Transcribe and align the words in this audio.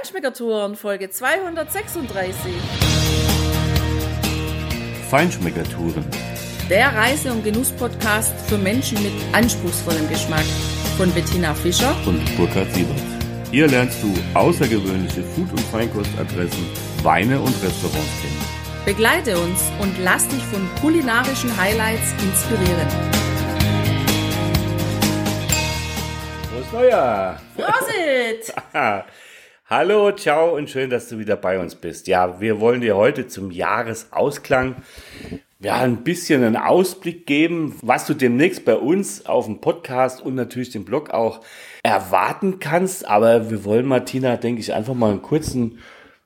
Feinschmeckertouren, 0.00 0.76
Folge 0.76 1.10
236. 1.10 2.54
Feinschmeckertouren. 5.10 6.02
Der 6.70 6.94
Reise- 6.94 7.30
und 7.30 7.44
Genuss-Podcast 7.44 8.32
für 8.48 8.56
Menschen 8.56 9.02
mit 9.02 9.12
anspruchsvollem 9.32 10.08
Geschmack. 10.08 10.46
Von 10.96 11.12
Bettina 11.12 11.52
Fischer 11.52 11.94
und 12.06 12.24
Burkhard 12.38 12.72
Siebert. 12.72 12.96
Hier 13.50 13.68
lernst 13.68 14.02
du 14.02 14.14
außergewöhnliche 14.32 15.22
Food- 15.22 15.50
und 15.50 15.60
Feinkostadressen, 15.70 16.66
Weine 17.02 17.38
und 17.38 17.54
Restaurants 17.62 18.22
kennen. 18.22 18.44
Begleite 18.86 19.38
uns 19.38 19.60
und 19.82 19.94
lass 20.02 20.26
dich 20.28 20.42
von 20.44 20.66
kulinarischen 20.80 21.54
Highlights 21.58 22.12
inspirieren. 22.22 22.88
Frohes 26.48 26.72
Neujahr! 26.72 27.38
Prosit! 27.54 28.54
Hallo, 29.72 30.10
ciao 30.10 30.56
und 30.56 30.68
schön, 30.68 30.90
dass 30.90 31.08
du 31.08 31.20
wieder 31.20 31.36
bei 31.36 31.60
uns 31.60 31.76
bist. 31.76 32.08
Ja, 32.08 32.40
wir 32.40 32.58
wollen 32.58 32.80
dir 32.80 32.96
heute 32.96 33.28
zum 33.28 33.52
Jahresausklang 33.52 34.74
ja, 35.60 35.76
ein 35.76 35.98
bisschen 35.98 36.42
einen 36.42 36.56
Ausblick 36.56 37.24
geben, 37.24 37.76
was 37.80 38.04
du 38.04 38.14
demnächst 38.14 38.64
bei 38.64 38.74
uns 38.74 39.26
auf 39.26 39.46
dem 39.46 39.60
Podcast 39.60 40.22
und 40.22 40.34
natürlich 40.34 40.70
dem 40.70 40.84
Blog 40.84 41.10
auch 41.10 41.42
erwarten 41.84 42.58
kannst. 42.58 43.06
Aber 43.06 43.48
wir 43.48 43.64
wollen, 43.64 43.86
Martina, 43.86 44.36
denke 44.36 44.60
ich, 44.60 44.74
einfach 44.74 44.94
mal 44.94 45.12
einen 45.12 45.22
kurzen 45.22 45.78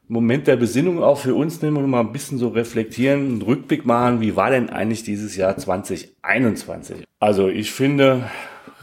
Moment 0.08 0.46
der 0.46 0.56
Besinnung 0.56 1.02
auch 1.02 1.18
für 1.18 1.34
uns 1.34 1.60
nehmen 1.60 1.76
und 1.76 1.90
mal 1.90 2.00
ein 2.00 2.12
bisschen 2.12 2.38
so 2.38 2.48
reflektieren, 2.48 3.26
einen 3.26 3.42
Rückblick 3.42 3.84
machen. 3.84 4.22
Wie 4.22 4.36
war 4.36 4.48
denn 4.48 4.70
eigentlich 4.70 5.02
dieses 5.02 5.36
Jahr 5.36 5.54
2021? 5.58 7.04
Also 7.20 7.48
ich 7.48 7.72
finde, 7.72 8.22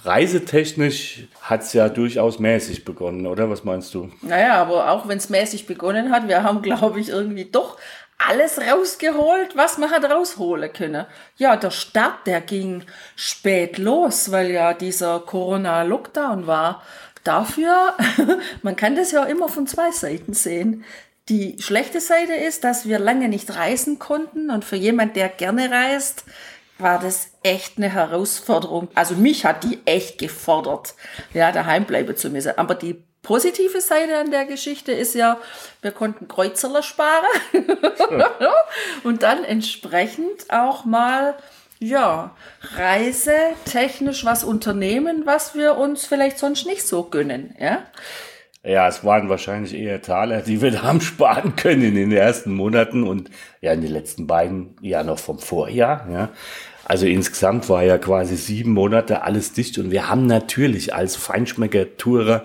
reisetechnisch 0.04 1.28
hat 1.42 1.62
es 1.62 1.74
ja 1.74 1.90
durchaus 1.90 2.40
mäßig 2.40 2.86
begonnen, 2.86 3.28
oder? 3.28 3.50
Was 3.50 3.64
meinst 3.64 3.94
du? 3.94 4.10
Naja, 4.22 4.56
aber 4.56 4.92
auch 4.92 5.08
wenn 5.08 5.18
es 5.18 5.30
mäßig 5.30 5.68
begonnen 5.68 6.12
hat, 6.12 6.28
wir 6.28 6.44
haben, 6.44 6.62
glaube 6.64 7.00
ich, 7.00 7.10
irgendwie 7.10 7.46
doch 7.46 7.78
alles 8.18 8.60
rausgeholt, 8.60 9.56
was 9.56 9.78
man 9.78 9.90
hat 9.90 10.04
rausholen 10.10 10.72
können. 10.74 11.06
Ja, 11.38 11.56
der 11.56 11.72
Start, 11.72 12.28
der 12.28 12.42
ging 12.42 12.84
spät 13.16 13.78
los, 13.78 14.32
weil 14.32 14.52
ja 14.52 14.74
dieser 14.74 15.20
Corona-Lockdown 15.20 16.48
war. 16.48 16.84
Dafür, 17.24 17.94
man 18.62 18.76
kann 18.76 18.96
das 18.96 19.12
ja 19.12 19.24
immer 19.24 19.50
von 19.50 19.68
zwei 19.68 19.92
Seiten 19.92 20.34
sehen. 20.34 20.84
Die 21.30 21.56
schlechte 21.60 22.02
Seite 22.02 22.34
ist, 22.34 22.64
dass 22.64 22.88
wir 22.88 23.00
lange 23.00 23.30
nicht 23.30 23.56
reisen 23.56 24.00
konnten 24.00 24.50
und 24.50 24.66
für 24.66 24.76
jemand, 24.76 25.16
der 25.16 25.30
gerne 25.30 25.70
reist, 25.70 26.26
war 26.82 27.00
das 27.00 27.32
echt 27.44 27.78
eine 27.78 27.90
Herausforderung. 27.90 28.90
Also 28.96 29.16
mich 29.16 29.46
hat 29.46 29.64
die 29.64 29.80
echt 29.86 30.18
gefordert, 30.18 30.96
ja, 31.34 31.52
daheim 31.52 31.86
bleiben 31.86 32.16
zu 32.16 32.30
müssen. 32.30 32.58
Aber 32.58 32.76
die 32.76 33.04
positive 33.22 33.82
Seite 33.82 34.18
an 34.18 34.32
der 34.32 34.46
Geschichte 34.46 34.92
ist 34.92 35.16
ja, 35.16 35.38
wir 35.82 35.92
konnten 35.92 36.28
Kreuzerler 36.28 36.84
sparen 36.84 37.26
und 39.04 39.24
dann 39.24 39.44
entsprechend 39.44 40.50
auch 40.50 40.86
mal 40.86 41.36
ja, 41.80 42.36
reisetechnisch 42.76 44.24
was 44.24 44.44
unternehmen, 44.44 45.24
was 45.26 45.56
wir 45.56 45.78
uns 45.78 46.06
vielleicht 46.06 46.38
sonst 46.38 46.68
nicht 46.68 46.88
so 46.88 47.04
gönnen, 47.04 47.56
ja? 47.60 47.84
Ja, 48.64 48.88
es 48.88 49.04
waren 49.04 49.28
wahrscheinlich 49.28 49.74
eher 49.74 50.04
Taler, 50.04 50.44
die 50.44 50.62
wir 50.62 50.70
da 50.70 50.84
haben 50.84 51.02
sparen 51.02 51.56
können 51.56 51.82
in 51.82 51.96
den 51.96 52.12
ersten 52.12 52.54
Monaten 52.54 53.08
und 53.08 53.32
ja, 53.60 53.74
in 53.74 53.82
den 53.82 53.92
letzten 53.92 54.28
beiden 54.28 54.76
ja 54.82 55.04
noch 55.04 55.18
vom 55.18 55.40
Vorjahr, 55.40 56.08
ja. 56.12 56.30
Also 56.92 57.06
insgesamt 57.06 57.70
war 57.70 57.86
ja 57.86 57.98
quasi 57.98 58.36
sieben 58.36 58.74
Monate 58.74 59.22
alles 59.22 59.54
dicht 59.54 59.78
und 59.78 59.92
wir 59.92 60.10
haben 60.10 60.26
natürlich 60.26 60.94
als 60.94 61.16
Feinschmecker-Tourer 61.16 62.44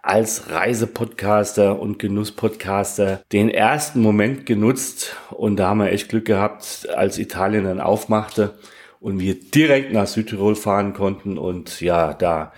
als 0.00 0.48
Reisepodcaster 0.48 1.80
und 1.80 1.98
Genusspodcaster 1.98 3.20
den 3.32 3.48
ersten 3.48 4.00
Moment 4.00 4.46
genutzt 4.46 5.16
und 5.30 5.56
da 5.56 5.70
haben 5.70 5.78
wir 5.78 5.90
echt 5.90 6.08
Glück 6.08 6.26
gehabt, 6.26 6.88
als 6.94 7.18
Italien 7.18 7.64
dann 7.64 7.80
aufmachte 7.80 8.54
und 9.00 9.18
wir 9.18 9.34
direkt 9.34 9.92
nach 9.92 10.06
Südtirol 10.06 10.54
fahren 10.54 10.92
konnten 10.92 11.38
und 11.38 11.80
ja, 11.80 12.12
da 12.12 12.52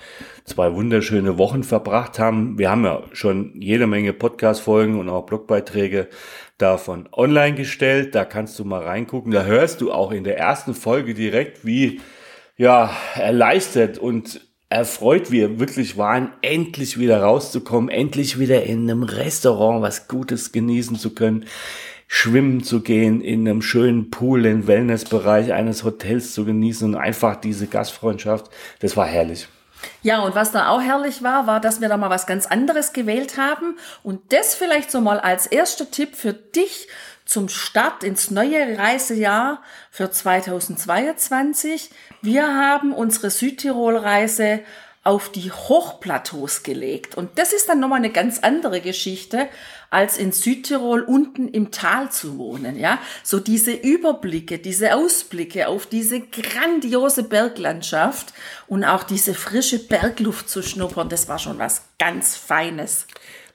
zwei 0.44 0.74
wunderschöne 0.74 1.38
Wochen 1.38 1.62
verbracht 1.62 2.18
haben. 2.18 2.58
Wir 2.58 2.70
haben 2.70 2.84
ja 2.84 3.02
schon 3.12 3.60
jede 3.60 3.86
Menge 3.86 4.12
Podcast-Folgen 4.12 4.98
und 4.98 5.08
auch 5.08 5.24
Blogbeiträge 5.24 6.08
davon 6.58 7.08
online 7.12 7.54
gestellt. 7.54 8.16
Da 8.16 8.24
kannst 8.24 8.58
du 8.58 8.64
mal 8.64 8.82
reingucken. 8.82 9.32
Da 9.32 9.44
hörst 9.44 9.80
du 9.80 9.92
auch 9.92 10.10
in 10.10 10.24
der 10.24 10.36
ersten 10.36 10.74
Folge 10.74 11.14
direkt, 11.14 11.64
wie 11.64 12.00
ja, 12.56 12.90
erleichtert 13.14 13.98
und 13.98 14.40
erfreut 14.68 15.30
wir 15.30 15.60
wirklich 15.60 15.96
waren, 15.96 16.32
endlich 16.40 16.98
wieder 16.98 17.22
rauszukommen, 17.22 17.90
endlich 17.90 18.38
wieder 18.38 18.64
in 18.64 18.90
einem 18.90 19.02
Restaurant 19.02 19.82
was 19.82 20.08
Gutes 20.08 20.50
genießen 20.50 20.96
zu 20.96 21.14
können, 21.14 21.44
schwimmen 22.14 22.62
zu 22.62 22.82
gehen, 22.82 23.22
in 23.22 23.48
einem 23.48 23.62
schönen 23.62 24.10
Pool, 24.10 24.44
im 24.44 24.66
Wellnessbereich 24.66 25.54
eines 25.54 25.82
Hotels 25.82 26.34
zu 26.34 26.44
genießen 26.44 26.92
und 26.92 27.00
einfach 27.00 27.36
diese 27.36 27.68
Gastfreundschaft, 27.68 28.50
das 28.80 28.98
war 28.98 29.06
herrlich. 29.06 29.48
Ja, 30.02 30.20
und 30.20 30.34
was 30.34 30.52
da 30.52 30.68
auch 30.68 30.82
herrlich 30.82 31.22
war, 31.22 31.46
war, 31.46 31.58
dass 31.58 31.80
wir 31.80 31.88
da 31.88 31.96
mal 31.96 32.10
was 32.10 32.26
ganz 32.26 32.44
anderes 32.44 32.92
gewählt 32.92 33.38
haben. 33.38 33.78
Und 34.02 34.30
das 34.30 34.54
vielleicht 34.54 34.90
so 34.90 35.00
mal 35.00 35.20
als 35.20 35.46
erster 35.46 35.90
Tipp 35.90 36.14
für 36.14 36.34
dich 36.34 36.86
zum 37.24 37.48
Start 37.48 38.04
ins 38.04 38.30
neue 38.30 38.76
Reisejahr 38.76 39.62
für 39.90 40.10
2022. 40.10 41.88
Wir 42.20 42.46
haben 42.46 42.92
unsere 42.92 43.30
Südtirol-Reise 43.30 44.60
auf 45.04 45.30
die 45.30 45.50
Hochplateaus 45.50 46.62
gelegt. 46.62 47.16
Und 47.16 47.30
das 47.36 47.52
ist 47.52 47.68
dann 47.68 47.80
nochmal 47.80 47.98
eine 47.98 48.12
ganz 48.12 48.38
andere 48.38 48.80
Geschichte, 48.80 49.48
als 49.90 50.16
in 50.16 50.32
Südtirol 50.32 51.02
unten 51.02 51.48
im 51.48 51.70
Tal 51.70 52.10
zu 52.10 52.38
wohnen, 52.38 52.78
ja. 52.78 52.98
So 53.22 53.40
diese 53.40 53.72
Überblicke, 53.72 54.58
diese 54.58 54.94
Ausblicke 54.94 55.68
auf 55.68 55.86
diese 55.86 56.20
grandiose 56.20 57.24
Berglandschaft 57.24 58.32
und 58.68 58.84
auch 58.84 59.02
diese 59.02 59.34
frische 59.34 59.80
Bergluft 59.80 60.48
zu 60.48 60.62
schnuppern, 60.62 61.08
das 61.08 61.28
war 61.28 61.38
schon 61.38 61.58
was 61.58 61.82
ganz 61.98 62.36
Feines. 62.36 63.06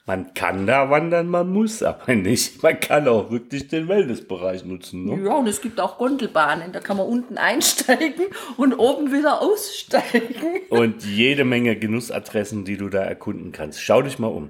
Man 0.07 0.34
kann 0.34 0.66
da 0.66 0.90
wandern, 0.90 1.28
man 1.28 1.51
muss 1.51 1.84
aber 1.84 2.16
nicht. 2.16 2.63
Man 2.63 2.79
kann 2.79 3.09
auch 3.09 3.29
wirklich 3.29 3.68
den 3.68 3.90
Wellnessbereich 3.90 4.63
nutzen. 4.63 5.03
Ne? 5.03 5.22
Ja, 5.25 5.35
und 5.35 5.47
es 5.47 5.59
gibt 5.59 5.81
auch 5.81 5.97
Gondelbahnen. 5.97 6.72
Da 6.72 6.79
kann 6.79 6.95
man 6.95 7.07
unten 7.07 7.38
einsteigen 7.38 8.28
und 8.56 8.73
oben 8.75 9.12
wieder 9.12 9.41
aussteigen. 9.41 10.62
Und 10.69 11.03
jede 11.03 11.44
Menge 11.44 11.75
Genussadressen, 11.75 12.63
die 12.63 12.78
du 12.78 12.88
da 12.88 13.03
erkunden 13.03 13.51
kannst. 13.51 13.81
Schau 13.81 14.01
dich 14.01 14.18
mal 14.18 14.28
um. 14.28 14.50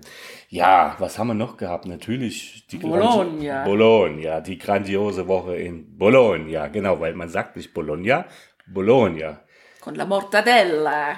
Ja, 0.49 0.95
was 0.99 1.17
haben 1.17 1.29
wir 1.29 1.33
noch 1.33 1.57
gehabt? 1.57 1.87
Natürlich 1.87 2.67
die 2.67 2.77
Bologna. 2.77 3.63
Bologna, 3.63 4.41
die 4.41 4.59
grandiose 4.59 5.27
Woche 5.27 5.55
in 5.55 5.97
Bologna. 5.97 6.67
Genau, 6.67 6.99
weil 6.99 7.15
man 7.15 7.29
sagt 7.29 7.55
nicht 7.55 7.73
Bologna, 7.73 8.25
Bologna. 8.67 9.39
Con 9.81 9.95
la 9.95 10.05
mortadella 10.05 11.17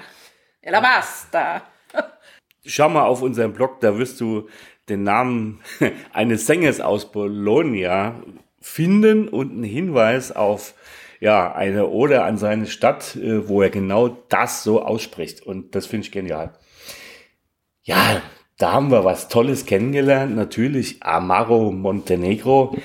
e 0.61 0.71
la 0.71 0.79
pasta 0.79 1.61
schau 2.65 2.89
mal 2.89 3.03
auf 3.03 3.21
unserem 3.21 3.53
Blog, 3.53 3.79
da 3.81 3.97
wirst 3.97 4.19
du 4.21 4.47
den 4.89 5.03
Namen 5.03 5.61
eines 6.13 6.45
Sängers 6.45 6.81
aus 6.81 7.11
Bologna 7.11 8.23
finden 8.59 9.27
und 9.27 9.51
einen 9.51 9.63
Hinweis 9.63 10.31
auf 10.31 10.73
ja, 11.19 11.53
eine 11.53 11.89
Ode 11.89 12.23
an 12.23 12.37
seine 12.37 12.65
Stadt, 12.65 13.15
äh, 13.17 13.47
wo 13.47 13.61
er 13.61 13.69
genau 13.69 14.07
das 14.29 14.63
so 14.63 14.81
ausspricht. 14.81 15.45
Und 15.45 15.75
das 15.75 15.85
finde 15.85 16.05
ich 16.05 16.11
genial. 16.11 16.53
Ja, 17.83 18.21
da 18.57 18.71
haben 18.71 18.91
wir 18.91 19.03
was 19.03 19.27
Tolles 19.27 19.65
kennengelernt. 19.65 20.35
Natürlich 20.35 21.03
Amaro 21.03 21.71
Montenegro 21.71 22.77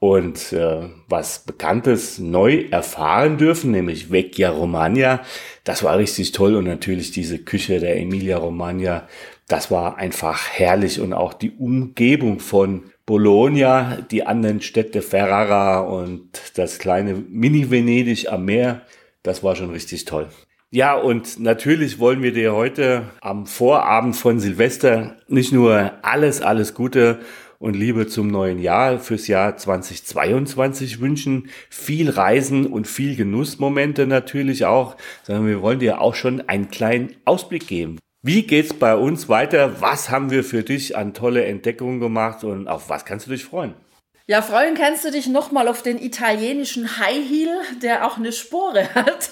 und 0.00 0.52
äh, 0.52 0.88
was 1.08 1.40
Bekanntes 1.40 2.18
neu 2.18 2.66
erfahren 2.70 3.36
dürfen, 3.36 3.72
nämlich 3.72 4.12
Vecchia 4.12 4.50
Romagna. 4.50 5.20
Das 5.64 5.82
war 5.82 5.98
richtig 5.98 6.32
toll 6.32 6.54
und 6.54 6.64
natürlich 6.64 7.10
diese 7.10 7.38
Küche 7.38 7.80
der 7.80 7.98
Emilia 7.98 8.38
Romagna, 8.38 9.08
das 9.48 9.70
war 9.70 9.96
einfach 9.96 10.48
herrlich 10.50 11.00
und 11.00 11.14
auch 11.14 11.32
die 11.32 11.50
Umgebung 11.50 12.38
von 12.38 12.84
Bologna, 13.06 13.98
die 14.10 14.26
anderen 14.26 14.60
Städte 14.60 15.00
Ferrara 15.00 15.80
und 15.80 16.28
das 16.54 16.78
kleine 16.78 17.14
Mini-Venedig 17.14 18.30
am 18.30 18.44
Meer, 18.44 18.82
das 19.22 19.42
war 19.42 19.56
schon 19.56 19.70
richtig 19.70 20.04
toll. 20.04 20.28
Ja, 20.70 20.94
und 20.94 21.40
natürlich 21.40 21.98
wollen 21.98 22.22
wir 22.22 22.34
dir 22.34 22.54
heute 22.54 23.04
am 23.22 23.46
Vorabend 23.46 24.14
von 24.16 24.38
Silvester 24.38 25.16
nicht 25.26 25.50
nur 25.50 25.92
alles, 26.02 26.42
alles 26.42 26.74
Gute 26.74 27.20
und 27.58 27.74
Liebe 27.74 28.06
zum 28.06 28.28
neuen 28.28 28.60
Jahr 28.60 28.98
fürs 28.98 29.26
Jahr 29.26 29.56
2022 29.56 31.00
wünschen. 31.00 31.50
Viel 31.70 32.10
Reisen 32.10 32.66
und 32.66 32.86
viel 32.86 33.16
Genussmomente 33.16 34.06
natürlich 34.06 34.64
auch, 34.64 34.96
sondern 35.24 35.46
wir 35.46 35.60
wollen 35.62 35.80
dir 35.80 36.00
auch 36.00 36.14
schon 36.14 36.48
einen 36.48 36.70
kleinen 36.70 37.16
Ausblick 37.24 37.66
geben. 37.66 37.98
Wie 38.22 38.42
geht's 38.42 38.74
bei 38.74 38.96
uns 38.96 39.28
weiter? 39.28 39.80
Was 39.80 40.10
haben 40.10 40.30
wir 40.30 40.42
für 40.42 40.62
dich 40.62 40.96
an 40.96 41.14
tolle 41.14 41.44
Entdeckungen 41.44 42.00
gemacht 42.00 42.44
und 42.44 42.68
auf 42.68 42.88
was 42.88 43.04
kannst 43.04 43.26
du 43.26 43.30
dich 43.30 43.44
freuen? 43.44 43.74
Ja, 44.30 44.42
freuen 44.42 44.74
kannst 44.74 45.06
du 45.06 45.10
dich 45.10 45.26
nochmal 45.26 45.68
auf 45.68 45.80
den 45.80 45.98
italienischen 45.98 46.98
High 46.98 47.26
Heel, 47.26 47.60
der 47.80 48.06
auch 48.06 48.18
eine 48.18 48.32
Spore 48.32 48.86
hat. 48.94 49.30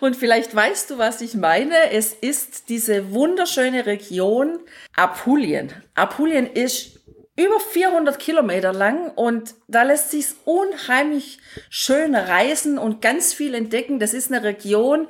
Und 0.00 0.16
vielleicht 0.16 0.52
weißt 0.52 0.90
du, 0.90 0.98
was 0.98 1.20
ich 1.20 1.34
meine. 1.34 1.92
Es 1.92 2.12
ist 2.12 2.68
diese 2.68 3.12
wunderschöne 3.12 3.86
Region 3.86 4.58
Apulien. 4.96 5.72
Apulien 5.94 6.48
ist 6.48 7.01
über 7.36 7.58
400 7.60 8.18
Kilometer 8.18 8.72
lang 8.72 9.10
und 9.10 9.54
da 9.66 9.82
lässt 9.84 10.10
sich 10.10 10.26
unheimlich 10.44 11.38
schön 11.70 12.14
reisen 12.14 12.78
und 12.78 13.00
ganz 13.00 13.32
viel 13.32 13.54
entdecken. 13.54 13.98
Das 13.98 14.12
ist 14.12 14.30
eine 14.30 14.44
Region, 14.44 15.08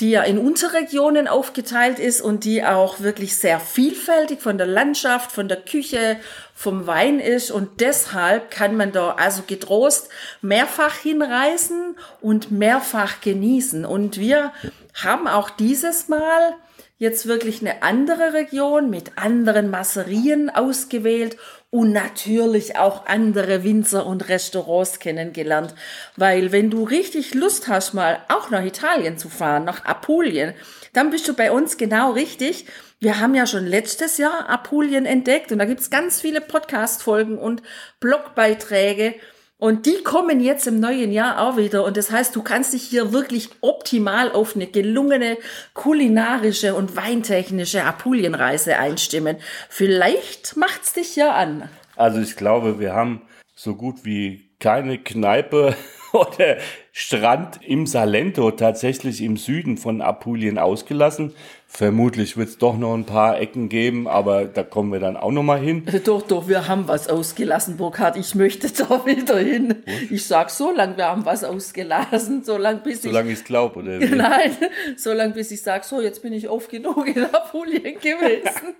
die 0.00 0.10
ja 0.10 0.22
in 0.22 0.36
Unterregionen 0.36 1.26
aufgeteilt 1.26 1.98
ist 1.98 2.20
und 2.20 2.44
die 2.44 2.62
auch 2.62 3.00
wirklich 3.00 3.36
sehr 3.38 3.58
vielfältig 3.58 4.42
von 4.42 4.58
der 4.58 4.66
Landschaft, 4.66 5.32
von 5.32 5.48
der 5.48 5.62
Küche, 5.62 6.18
vom 6.54 6.86
Wein 6.86 7.18
ist. 7.18 7.50
Und 7.50 7.80
deshalb 7.80 8.50
kann 8.50 8.76
man 8.76 8.92
da 8.92 9.12
also 9.12 9.42
getrost 9.46 10.10
mehrfach 10.42 10.96
hinreisen 10.96 11.96
und 12.20 12.50
mehrfach 12.50 13.22
genießen. 13.22 13.86
Und 13.86 14.18
wir 14.18 14.52
haben 14.92 15.26
auch 15.26 15.48
dieses 15.48 16.08
Mal 16.08 16.54
jetzt 16.98 17.26
wirklich 17.26 17.60
eine 17.60 17.82
andere 17.82 18.32
Region 18.32 18.88
mit 18.88 19.18
anderen 19.18 19.70
Masserien 19.70 20.48
ausgewählt 20.48 21.36
und 21.70 21.92
natürlich 21.92 22.76
auch 22.76 23.06
andere 23.06 23.64
Winzer 23.64 24.06
und 24.06 24.28
Restaurants 24.28 24.98
kennengelernt. 24.98 25.74
Weil 26.16 26.52
wenn 26.52 26.70
du 26.70 26.84
richtig 26.84 27.34
Lust 27.34 27.68
hast, 27.68 27.92
mal 27.92 28.20
auch 28.28 28.50
nach 28.50 28.64
Italien 28.64 29.18
zu 29.18 29.28
fahren, 29.28 29.64
nach 29.64 29.84
Apulien, 29.84 30.54
dann 30.94 31.10
bist 31.10 31.28
du 31.28 31.34
bei 31.34 31.52
uns 31.52 31.76
genau 31.76 32.12
richtig. 32.12 32.66
Wir 32.98 33.20
haben 33.20 33.34
ja 33.34 33.46
schon 33.46 33.66
letztes 33.66 34.16
Jahr 34.16 34.48
Apulien 34.48 35.04
entdeckt 35.04 35.52
und 35.52 35.58
da 35.58 35.66
gibt's 35.66 35.90
ganz 35.90 36.22
viele 36.22 36.40
Podcast-Folgen 36.40 37.36
und 37.36 37.62
Blogbeiträge. 38.00 39.14
Und 39.58 39.86
die 39.86 40.02
kommen 40.04 40.40
jetzt 40.40 40.66
im 40.66 40.80
neuen 40.80 41.12
Jahr 41.12 41.40
auch 41.40 41.56
wieder. 41.56 41.84
Und 41.84 41.96
das 41.96 42.10
heißt, 42.10 42.36
du 42.36 42.42
kannst 42.42 42.74
dich 42.74 42.82
hier 42.82 43.12
wirklich 43.12 43.48
optimal 43.62 44.30
auf 44.30 44.54
eine 44.54 44.66
gelungene 44.66 45.38
kulinarische 45.72 46.74
und 46.74 46.94
weintechnische 46.94 47.84
Apulienreise 47.84 48.76
einstimmen. 48.76 49.38
Vielleicht 49.70 50.58
macht's 50.58 50.92
dich 50.92 51.16
ja 51.16 51.32
an. 51.32 51.70
Also 51.96 52.20
ich 52.20 52.36
glaube, 52.36 52.78
wir 52.78 52.92
haben 52.92 53.22
so 53.54 53.74
gut 53.74 54.04
wie 54.04 54.50
keine 54.60 54.98
Kneipe 54.98 55.74
oder 56.16 56.56
Strand 56.92 57.60
im 57.62 57.86
Salento 57.86 58.50
tatsächlich 58.50 59.22
im 59.22 59.36
Süden 59.36 59.76
von 59.76 60.00
Apulien 60.00 60.58
ausgelassen. 60.58 61.34
Vermutlich 61.68 62.38
wird 62.38 62.48
es 62.48 62.58
doch 62.58 62.78
noch 62.78 62.94
ein 62.94 63.04
paar 63.04 63.38
Ecken 63.38 63.68
geben, 63.68 64.08
aber 64.08 64.46
da 64.46 64.62
kommen 64.62 64.92
wir 64.92 65.00
dann 65.00 65.16
auch 65.16 65.30
noch 65.30 65.42
mal 65.42 65.58
hin. 65.58 65.86
Doch, 66.04 66.22
doch, 66.22 66.48
wir 66.48 66.68
haben 66.68 66.88
was 66.88 67.08
ausgelassen, 67.08 67.76
Burkhard. 67.76 68.16
Ich 68.16 68.34
möchte 68.34 68.70
da 68.88 69.04
wieder 69.04 69.38
hin. 69.38 69.82
Ich 70.10 70.26
sag 70.26 70.48
so 70.48 70.70
lange, 70.70 70.96
wir 70.96 71.06
haben 71.06 71.26
was 71.26 71.44
ausgelassen, 71.44 72.44
so 72.44 72.56
lange 72.56 72.80
bis 72.80 73.02
so 73.02 73.08
ich... 73.08 73.12
Solange 73.12 73.32
ich 73.32 73.40
es 73.40 73.44
glaube, 73.44 73.80
oder? 73.80 74.00
Wie? 74.00 74.06
Nein, 74.14 74.56
so 74.96 75.12
lange 75.12 75.34
bis 75.34 75.50
ich 75.50 75.60
sag, 75.60 75.84
so, 75.84 76.00
jetzt 76.00 76.22
bin 76.22 76.32
ich 76.32 76.48
oft 76.48 76.70
genug 76.70 77.06
in 77.14 77.24
Apulien 77.34 78.00
gewesen. 78.00 78.74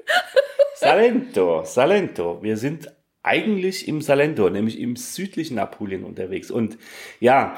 Salento, 0.76 1.64
Salento. 1.64 2.38
Wir 2.40 2.56
sind 2.56 2.95
eigentlich 3.26 3.88
im 3.88 4.00
Salento, 4.00 4.49
nämlich 4.49 4.78
im 4.81 4.96
südlichen 4.96 5.58
Apulien 5.58 6.05
unterwegs. 6.05 6.50
Und 6.50 6.78
ja, 7.20 7.56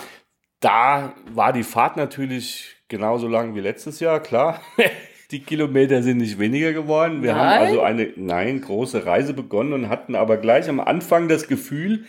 da 0.61 1.15
war 1.31 1.53
die 1.53 1.63
Fahrt 1.63 1.97
natürlich 1.97 2.77
genauso 2.89 3.29
lang 3.29 3.55
wie 3.55 3.61
letztes 3.61 4.01
Jahr, 4.01 4.21
klar. 4.21 4.61
Die 5.31 5.41
Kilometer 5.41 6.03
sind 6.03 6.19
nicht 6.19 6.39
weniger 6.39 6.73
geworden. 6.73 7.23
Wir 7.23 7.35
Nein? 7.35 7.41
haben 7.41 7.67
also 7.67 7.83
eine, 7.83 8.11
nein, 8.17 8.63
große 8.63 9.05
Reise 9.05 9.35
begonnen 9.35 9.75
und 9.75 9.91
hatten 9.91 10.15
aber 10.15 10.39
gleich 10.39 10.71
am 10.71 10.81
Anfang 10.81 11.29
das 11.29 11.49
Gefühl, 11.49 12.07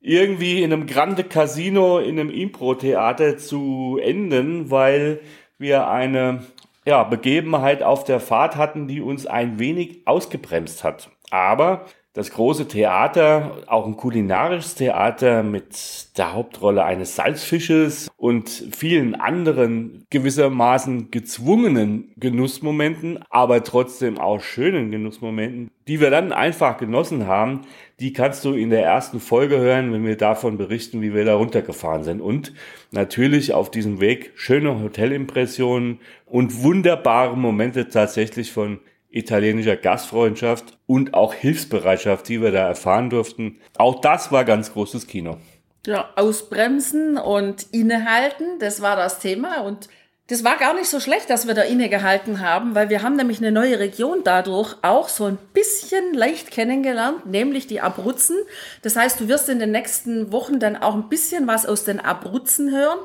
irgendwie 0.00 0.60
in 0.60 0.72
einem 0.72 0.88
Grande 0.88 1.22
Casino, 1.22 2.00
in 2.00 2.18
einem 2.18 2.30
Impro-Theater 2.30 3.36
zu 3.36 4.00
enden, 4.02 4.68
weil 4.68 5.20
wir 5.58 5.88
eine 5.88 6.42
ja, 6.84 7.04
Begebenheit 7.04 7.84
auf 7.84 8.02
der 8.02 8.18
Fahrt 8.18 8.56
hatten, 8.56 8.88
die 8.88 9.00
uns 9.00 9.26
ein 9.26 9.60
wenig 9.60 10.06
ausgebremst 10.06 10.82
hat. 10.82 11.10
Aber 11.30 11.86
das 12.20 12.32
große 12.32 12.68
Theater, 12.68 13.62
auch 13.66 13.86
ein 13.86 13.96
kulinarisches 13.96 14.74
Theater 14.74 15.42
mit 15.42 16.18
der 16.18 16.34
Hauptrolle 16.34 16.84
eines 16.84 17.16
Salzfisches 17.16 18.10
und 18.18 18.50
vielen 18.72 19.14
anderen 19.14 20.04
gewissermaßen 20.10 21.10
gezwungenen 21.10 22.12
Genussmomenten, 22.18 23.20
aber 23.30 23.64
trotzdem 23.64 24.18
auch 24.18 24.42
schönen 24.42 24.90
Genussmomenten, 24.90 25.70
die 25.88 25.98
wir 25.98 26.10
dann 26.10 26.34
einfach 26.34 26.76
genossen 26.76 27.26
haben, 27.26 27.62
die 28.00 28.12
kannst 28.12 28.44
du 28.44 28.52
in 28.52 28.68
der 28.68 28.84
ersten 28.84 29.18
Folge 29.18 29.56
hören, 29.56 29.90
wenn 29.94 30.04
wir 30.04 30.18
davon 30.18 30.58
berichten, 30.58 31.00
wie 31.00 31.14
wir 31.14 31.24
da 31.24 31.36
runtergefahren 31.36 32.04
sind. 32.04 32.20
Und 32.20 32.52
natürlich 32.90 33.54
auf 33.54 33.70
diesem 33.70 33.98
Weg 34.02 34.32
schöne 34.34 34.78
Hotelimpressionen 34.78 36.00
und 36.26 36.62
wunderbare 36.62 37.34
Momente 37.34 37.88
tatsächlich 37.88 38.52
von 38.52 38.78
italienischer 39.10 39.76
Gastfreundschaft 39.76 40.78
und 40.86 41.14
auch 41.14 41.34
Hilfsbereitschaft, 41.34 42.28
die 42.28 42.40
wir 42.40 42.52
da 42.52 42.68
erfahren 42.68 43.10
durften. 43.10 43.60
Auch 43.76 44.00
das 44.00 44.32
war 44.32 44.44
ganz 44.44 44.72
großes 44.72 45.06
Kino. 45.06 45.38
Ja, 45.86 46.10
ausbremsen 46.16 47.16
und 47.16 47.66
innehalten, 47.72 48.58
das 48.58 48.82
war 48.82 48.96
das 48.96 49.18
Thema 49.18 49.62
und 49.62 49.88
das 50.30 50.44
war 50.44 50.56
gar 50.58 50.74
nicht 50.74 50.88
so 50.88 51.00
schlecht, 51.00 51.28
dass 51.28 51.48
wir 51.48 51.54
da 51.54 51.62
innegehalten 51.62 52.38
haben, 52.38 52.76
weil 52.76 52.88
wir 52.88 53.02
haben 53.02 53.16
nämlich 53.16 53.38
eine 53.38 53.50
neue 53.50 53.80
Region 53.80 54.20
dadurch 54.22 54.76
auch 54.82 55.08
so 55.08 55.24
ein 55.24 55.38
bisschen 55.52 56.14
leicht 56.14 56.52
kennengelernt, 56.52 57.26
nämlich 57.26 57.66
die 57.66 57.80
Abruzzen. 57.80 58.36
Das 58.82 58.94
heißt, 58.94 59.18
du 59.18 59.26
wirst 59.26 59.48
in 59.48 59.58
den 59.58 59.72
nächsten 59.72 60.30
Wochen 60.30 60.60
dann 60.60 60.76
auch 60.76 60.94
ein 60.94 61.08
bisschen 61.08 61.48
was 61.48 61.66
aus 61.66 61.82
den 61.82 61.98
Abruzzen 61.98 62.70
hören. 62.70 63.00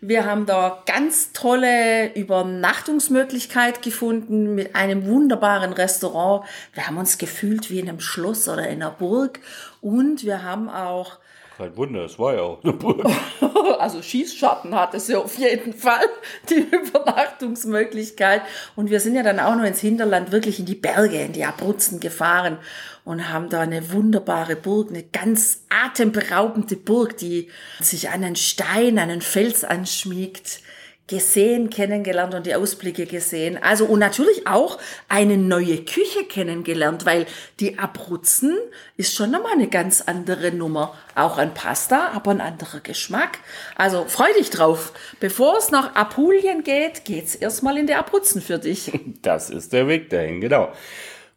Wir 0.00 0.24
haben 0.24 0.46
da 0.46 0.82
ganz 0.86 1.34
tolle 1.34 2.14
Übernachtungsmöglichkeit 2.14 3.82
gefunden 3.82 4.54
mit 4.54 4.74
einem 4.74 5.04
wunderbaren 5.04 5.74
Restaurant. 5.74 6.46
Wir 6.72 6.86
haben 6.86 6.96
uns 6.96 7.18
gefühlt 7.18 7.70
wie 7.70 7.80
in 7.80 7.90
einem 7.90 8.00
Schloss 8.00 8.48
oder 8.48 8.66
in 8.66 8.82
einer 8.82 8.90
Burg 8.90 9.40
und 9.82 10.24
wir 10.24 10.42
haben 10.42 10.70
auch 10.70 11.18
kein 11.58 11.76
Wunder, 11.76 12.06
es 12.06 12.18
war 12.18 12.32
ja 12.32 12.40
auch 12.40 12.64
eine 12.64 12.72
Burg. 12.72 13.04
Also 13.80 14.02
Schießschatten 14.02 14.74
hat 14.74 14.94
es 14.94 15.08
ja 15.08 15.18
auf 15.18 15.38
jeden 15.38 15.72
Fall, 15.72 16.04
die 16.50 16.66
Übernachtungsmöglichkeit. 16.70 18.42
Und 18.76 18.90
wir 18.90 19.00
sind 19.00 19.14
ja 19.14 19.22
dann 19.22 19.40
auch 19.40 19.54
noch 19.54 19.64
ins 19.64 19.80
Hinterland, 19.80 20.32
wirklich 20.32 20.58
in 20.58 20.66
die 20.66 20.74
Berge, 20.74 21.20
in 21.20 21.32
die 21.32 21.44
Abruzzen 21.44 22.00
gefahren 22.00 22.58
und 23.04 23.28
haben 23.30 23.48
da 23.48 23.60
eine 23.60 23.92
wunderbare 23.92 24.56
Burg, 24.56 24.90
eine 24.90 25.02
ganz 25.02 25.62
atemberaubende 25.68 26.76
Burg, 26.76 27.16
die 27.16 27.48
sich 27.80 28.10
an 28.10 28.24
einen 28.24 28.36
Stein, 28.36 28.98
an 28.98 29.10
einen 29.10 29.22
Fels 29.22 29.64
anschmiegt 29.64 30.60
gesehen, 31.10 31.70
kennengelernt 31.70 32.34
und 32.34 32.46
die 32.46 32.54
Ausblicke 32.54 33.04
gesehen. 33.04 33.58
Also 33.60 33.84
und 33.84 33.98
natürlich 33.98 34.46
auch 34.46 34.78
eine 35.08 35.36
neue 35.36 35.84
Küche 35.84 36.24
kennengelernt, 36.24 37.04
weil 37.04 37.26
die 37.58 37.78
Abruzzen 37.80 38.56
ist 38.96 39.14
schon 39.14 39.32
nochmal 39.32 39.52
eine 39.52 39.68
ganz 39.68 40.02
andere 40.02 40.52
Nummer. 40.52 40.94
Auch 41.16 41.36
ein 41.36 41.52
Pasta, 41.52 42.12
aber 42.14 42.30
ein 42.30 42.40
anderer 42.40 42.78
Geschmack. 42.78 43.38
Also 43.74 44.04
freu 44.06 44.28
dich 44.38 44.50
drauf. 44.50 44.92
Bevor 45.18 45.58
es 45.58 45.72
nach 45.72 45.96
Apulien 45.96 46.62
geht, 46.62 47.04
geht's 47.04 47.34
erstmal 47.34 47.76
in 47.76 47.88
die 47.88 47.94
Abruzzen 47.94 48.40
für 48.40 48.58
dich. 48.58 48.92
Das 49.22 49.50
ist 49.50 49.72
der 49.72 49.86
Weg 49.86 50.08
dahin, 50.08 50.40
genau. 50.40 50.72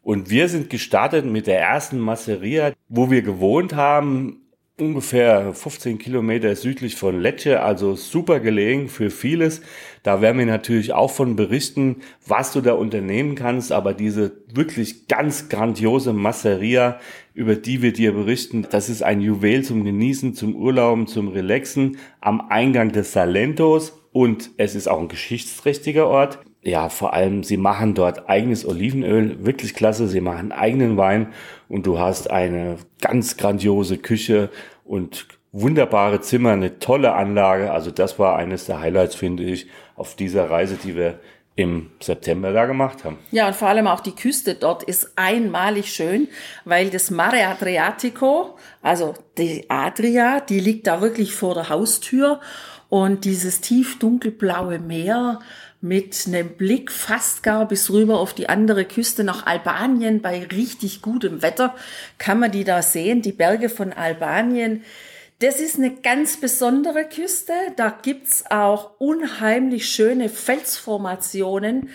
Und 0.02 0.30
wir 0.30 0.48
sind 0.48 0.70
gestartet 0.70 1.24
mit 1.24 1.46
der 1.46 1.60
ersten 1.60 1.98
Masseria, 1.98 2.72
wo 2.88 3.10
wir 3.10 3.22
gewohnt 3.22 3.74
haben, 3.74 4.43
ungefähr 4.80 5.54
15 5.54 5.98
Kilometer 5.98 6.56
südlich 6.56 6.96
von 6.96 7.20
Lecce, 7.20 7.62
also 7.62 7.94
super 7.94 8.40
gelegen 8.40 8.88
für 8.88 9.10
vieles. 9.10 9.62
Da 10.02 10.20
werden 10.20 10.38
wir 10.38 10.46
natürlich 10.46 10.92
auch 10.92 11.12
von 11.12 11.36
berichten, 11.36 11.98
was 12.26 12.52
du 12.52 12.60
da 12.60 12.72
unternehmen 12.72 13.36
kannst, 13.36 13.70
aber 13.70 13.94
diese 13.94 14.32
wirklich 14.52 15.06
ganz 15.06 15.48
grandiose 15.48 16.12
Masseria, 16.12 16.98
über 17.34 17.54
die 17.54 17.82
wir 17.82 17.92
dir 17.92 18.12
berichten, 18.12 18.66
das 18.68 18.88
ist 18.88 19.04
ein 19.04 19.20
Juwel 19.20 19.62
zum 19.62 19.84
Genießen, 19.84 20.34
zum 20.34 20.56
Urlauben, 20.56 21.06
zum 21.06 21.28
Relaxen 21.28 21.98
am 22.20 22.40
Eingang 22.48 22.90
des 22.90 23.12
Salentos 23.12 24.00
und 24.10 24.50
es 24.56 24.74
ist 24.74 24.88
auch 24.88 24.98
ein 24.98 25.08
geschichtsträchtiger 25.08 26.08
Ort 26.08 26.40
ja, 26.66 26.88
vor 26.88 27.12
allem, 27.12 27.44
sie 27.44 27.58
machen 27.58 27.94
dort 27.94 28.28
eigenes 28.30 28.66
Olivenöl, 28.66 29.44
wirklich 29.44 29.74
klasse. 29.74 30.08
Sie 30.08 30.22
machen 30.22 30.50
eigenen 30.50 30.96
Wein 30.96 31.28
und 31.74 31.86
du 31.86 31.98
hast 31.98 32.30
eine 32.30 32.76
ganz 33.00 33.36
grandiose 33.36 33.98
Küche 33.98 34.48
und 34.84 35.26
wunderbare 35.50 36.20
Zimmer, 36.20 36.52
eine 36.52 36.78
tolle 36.78 37.14
Anlage. 37.14 37.72
Also 37.72 37.90
das 37.90 38.16
war 38.16 38.36
eines 38.36 38.66
der 38.66 38.78
Highlights, 38.78 39.16
finde 39.16 39.42
ich, 39.42 39.66
auf 39.96 40.14
dieser 40.14 40.48
Reise, 40.48 40.76
die 40.76 40.94
wir 40.94 41.18
im 41.56 41.90
September 41.98 42.52
da 42.52 42.66
gemacht 42.66 43.02
haben. 43.02 43.18
Ja, 43.32 43.48
und 43.48 43.56
vor 43.56 43.66
allem 43.66 43.88
auch 43.88 43.98
die 43.98 44.14
Küste 44.14 44.54
dort 44.54 44.84
ist 44.84 45.14
einmalig 45.16 45.92
schön, 45.92 46.28
weil 46.64 46.90
das 46.90 47.10
Mare 47.10 47.44
Adriatico, 47.44 48.56
also 48.80 49.14
die 49.36 49.68
Adria, 49.68 50.38
die 50.38 50.60
liegt 50.60 50.86
da 50.86 51.00
wirklich 51.00 51.34
vor 51.34 51.54
der 51.54 51.70
Haustür 51.70 52.38
und 52.88 53.24
dieses 53.24 53.60
tief 53.60 53.98
dunkelblaue 53.98 54.78
Meer 54.78 55.40
mit 55.84 56.24
einem 56.26 56.48
Blick 56.56 56.90
fast 56.90 57.42
gar 57.42 57.68
bis 57.68 57.90
rüber 57.90 58.18
auf 58.18 58.32
die 58.32 58.48
andere 58.48 58.86
Küste 58.86 59.22
nach 59.22 59.44
Albanien 59.44 60.22
bei 60.22 60.42
richtig 60.44 61.02
gutem 61.02 61.42
Wetter 61.42 61.74
kann 62.16 62.38
man 62.38 62.50
die 62.50 62.64
da 62.64 62.80
sehen, 62.80 63.20
die 63.20 63.32
Berge 63.32 63.68
von 63.68 63.92
Albanien. 63.92 64.82
Das 65.40 65.60
ist 65.60 65.76
eine 65.76 65.94
ganz 65.94 66.38
besondere 66.38 67.04
Küste. 67.04 67.52
Da 67.76 67.90
gibt's 68.00 68.44
auch 68.48 68.92
unheimlich 68.98 69.86
schöne 69.90 70.30
Felsformationen, 70.30 71.90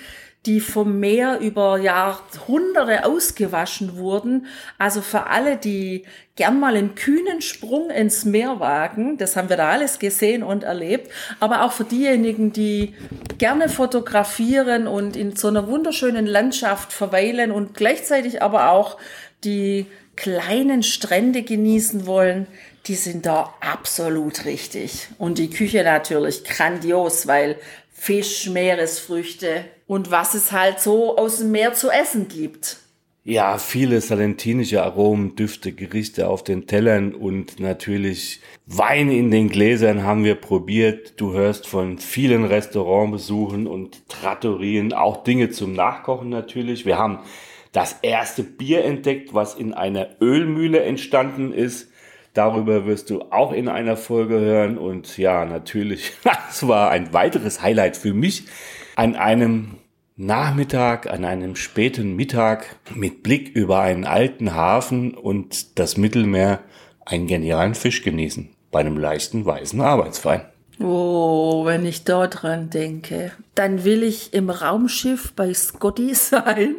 die 0.45 0.59
vom 0.59 0.99
Meer 0.99 1.39
über 1.39 1.79
Jahrhunderte 1.79 3.05
ausgewaschen 3.05 3.97
wurden. 3.97 4.45
Also 4.77 5.01
für 5.01 5.25
alle, 5.25 5.57
die 5.57 6.05
gern 6.39 6.57
mal 6.57 6.77
einen 6.77 6.95
kühnen 6.95 7.41
Sprung 7.41 7.89
ins 7.89 8.23
Meer 8.23 8.61
wagen, 8.61 9.17
das 9.17 9.35
haben 9.35 9.49
wir 9.49 9.57
da 9.57 9.71
alles 9.71 9.99
gesehen 9.99 10.41
und 10.41 10.63
erlebt, 10.63 11.11
aber 11.41 11.65
auch 11.65 11.73
für 11.73 11.83
diejenigen, 11.83 12.53
die 12.53 12.95
gerne 13.37 13.67
fotografieren 13.67 14.87
und 14.87 15.17
in 15.17 15.35
so 15.35 15.49
einer 15.49 15.67
wunderschönen 15.67 16.25
Landschaft 16.25 16.93
verweilen 16.93 17.51
und 17.51 17.73
gleichzeitig 17.73 18.41
aber 18.41 18.71
auch 18.71 18.97
die 19.43 19.85
kleinen 20.15 20.81
Strände 20.81 21.43
genießen 21.43 22.05
wollen, 22.05 22.47
die 22.85 22.95
sind 22.95 23.25
da 23.25 23.53
absolut 23.59 24.45
richtig. 24.45 25.09
Und 25.17 25.39
die 25.39 25.49
Küche 25.49 25.83
natürlich 25.83 26.45
grandios, 26.45 27.27
weil 27.27 27.57
Fisch, 27.91 28.47
Meeresfrüchte 28.47 29.65
und 29.87 30.09
was 30.09 30.35
es 30.35 30.53
halt 30.53 30.79
so 30.79 31.17
aus 31.17 31.39
dem 31.39 31.51
Meer 31.51 31.73
zu 31.73 31.89
essen 31.89 32.29
gibt. 32.29 32.77
Ja, 33.29 33.59
viele 33.59 34.01
salentinische 34.01 34.81
Aromen, 34.81 35.35
Düfte, 35.35 35.71
Gerichte 35.71 36.27
auf 36.27 36.43
den 36.43 36.65
Tellern 36.65 37.13
und 37.13 37.59
natürlich 37.59 38.41
Wein 38.65 39.11
in 39.11 39.29
den 39.29 39.49
Gläsern 39.49 40.01
haben 40.01 40.23
wir 40.23 40.33
probiert. 40.33 41.13
Du 41.21 41.33
hörst 41.33 41.67
von 41.67 41.99
vielen 41.99 42.43
Restaurantbesuchen 42.43 43.67
und 43.67 44.09
Trattorien 44.09 44.93
auch 44.93 45.23
Dinge 45.23 45.51
zum 45.51 45.73
Nachkochen 45.73 46.29
natürlich. 46.29 46.87
Wir 46.87 46.97
haben 46.97 47.19
das 47.71 47.97
erste 48.01 48.41
Bier 48.41 48.83
entdeckt, 48.83 49.31
was 49.31 49.53
in 49.53 49.75
einer 49.75 50.07
Ölmühle 50.19 50.81
entstanden 50.81 51.53
ist. 51.53 51.91
Darüber 52.33 52.87
wirst 52.87 53.11
du 53.11 53.25
auch 53.29 53.53
in 53.53 53.67
einer 53.67 53.95
Folge 53.95 54.39
hören. 54.39 54.79
Und 54.79 55.19
ja, 55.19 55.45
natürlich, 55.45 56.13
das 56.23 56.67
war 56.67 56.89
ein 56.89 57.13
weiteres 57.13 57.61
Highlight 57.61 57.95
für 57.95 58.15
mich 58.15 58.45
an 58.95 59.15
einem 59.15 59.75
Nachmittag, 60.21 61.07
an 61.09 61.23
einem 61.23 61.55
späten 61.55 62.13
Mittag 62.17 62.75
mit 62.93 63.23
Blick 63.23 63.55
über 63.55 63.79
einen 63.79 64.03
alten 64.03 64.53
Hafen 64.53 65.13
und 65.13 65.79
das 65.79 65.95
Mittelmeer 65.95 66.59
einen 67.05 67.25
genialen 67.25 67.73
Fisch 67.73 68.03
genießen 68.03 68.49
bei 68.69 68.81
einem 68.81 68.97
leichten 68.97 69.45
weißen 69.45 69.79
Arbeitswein. 69.79 70.41
Oh, 70.81 71.63
wenn 71.63 71.85
ich 71.85 72.03
da 72.03 72.27
dran 72.27 72.69
denke, 72.69 73.31
dann 73.55 73.85
will 73.85 74.03
ich 74.03 74.33
im 74.33 74.49
Raumschiff 74.49 75.31
bei 75.37 75.53
Scotty 75.53 76.13
sein 76.13 76.75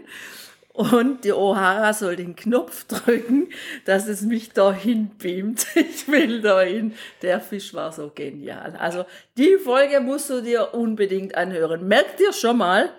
und 0.74 1.24
die 1.24 1.32
O'Hara 1.32 1.94
soll 1.94 2.16
den 2.16 2.36
Knopf 2.36 2.84
drücken, 2.88 3.48
dass 3.86 4.06
es 4.06 4.20
mich 4.20 4.52
dahin 4.52 5.12
beamt. 5.16 5.66
Ich 5.76 6.08
will 6.08 6.42
dahin. 6.42 6.92
Der 7.22 7.40
Fisch 7.40 7.72
war 7.72 7.90
so 7.90 8.12
genial. 8.14 8.76
Also 8.78 9.06
die 9.38 9.56
Folge 9.64 10.00
musst 10.00 10.28
du 10.28 10.42
dir 10.42 10.74
unbedingt 10.74 11.36
anhören. 11.36 11.88
Merk 11.88 12.18
dir 12.18 12.34
schon 12.34 12.58
mal, 12.58 12.90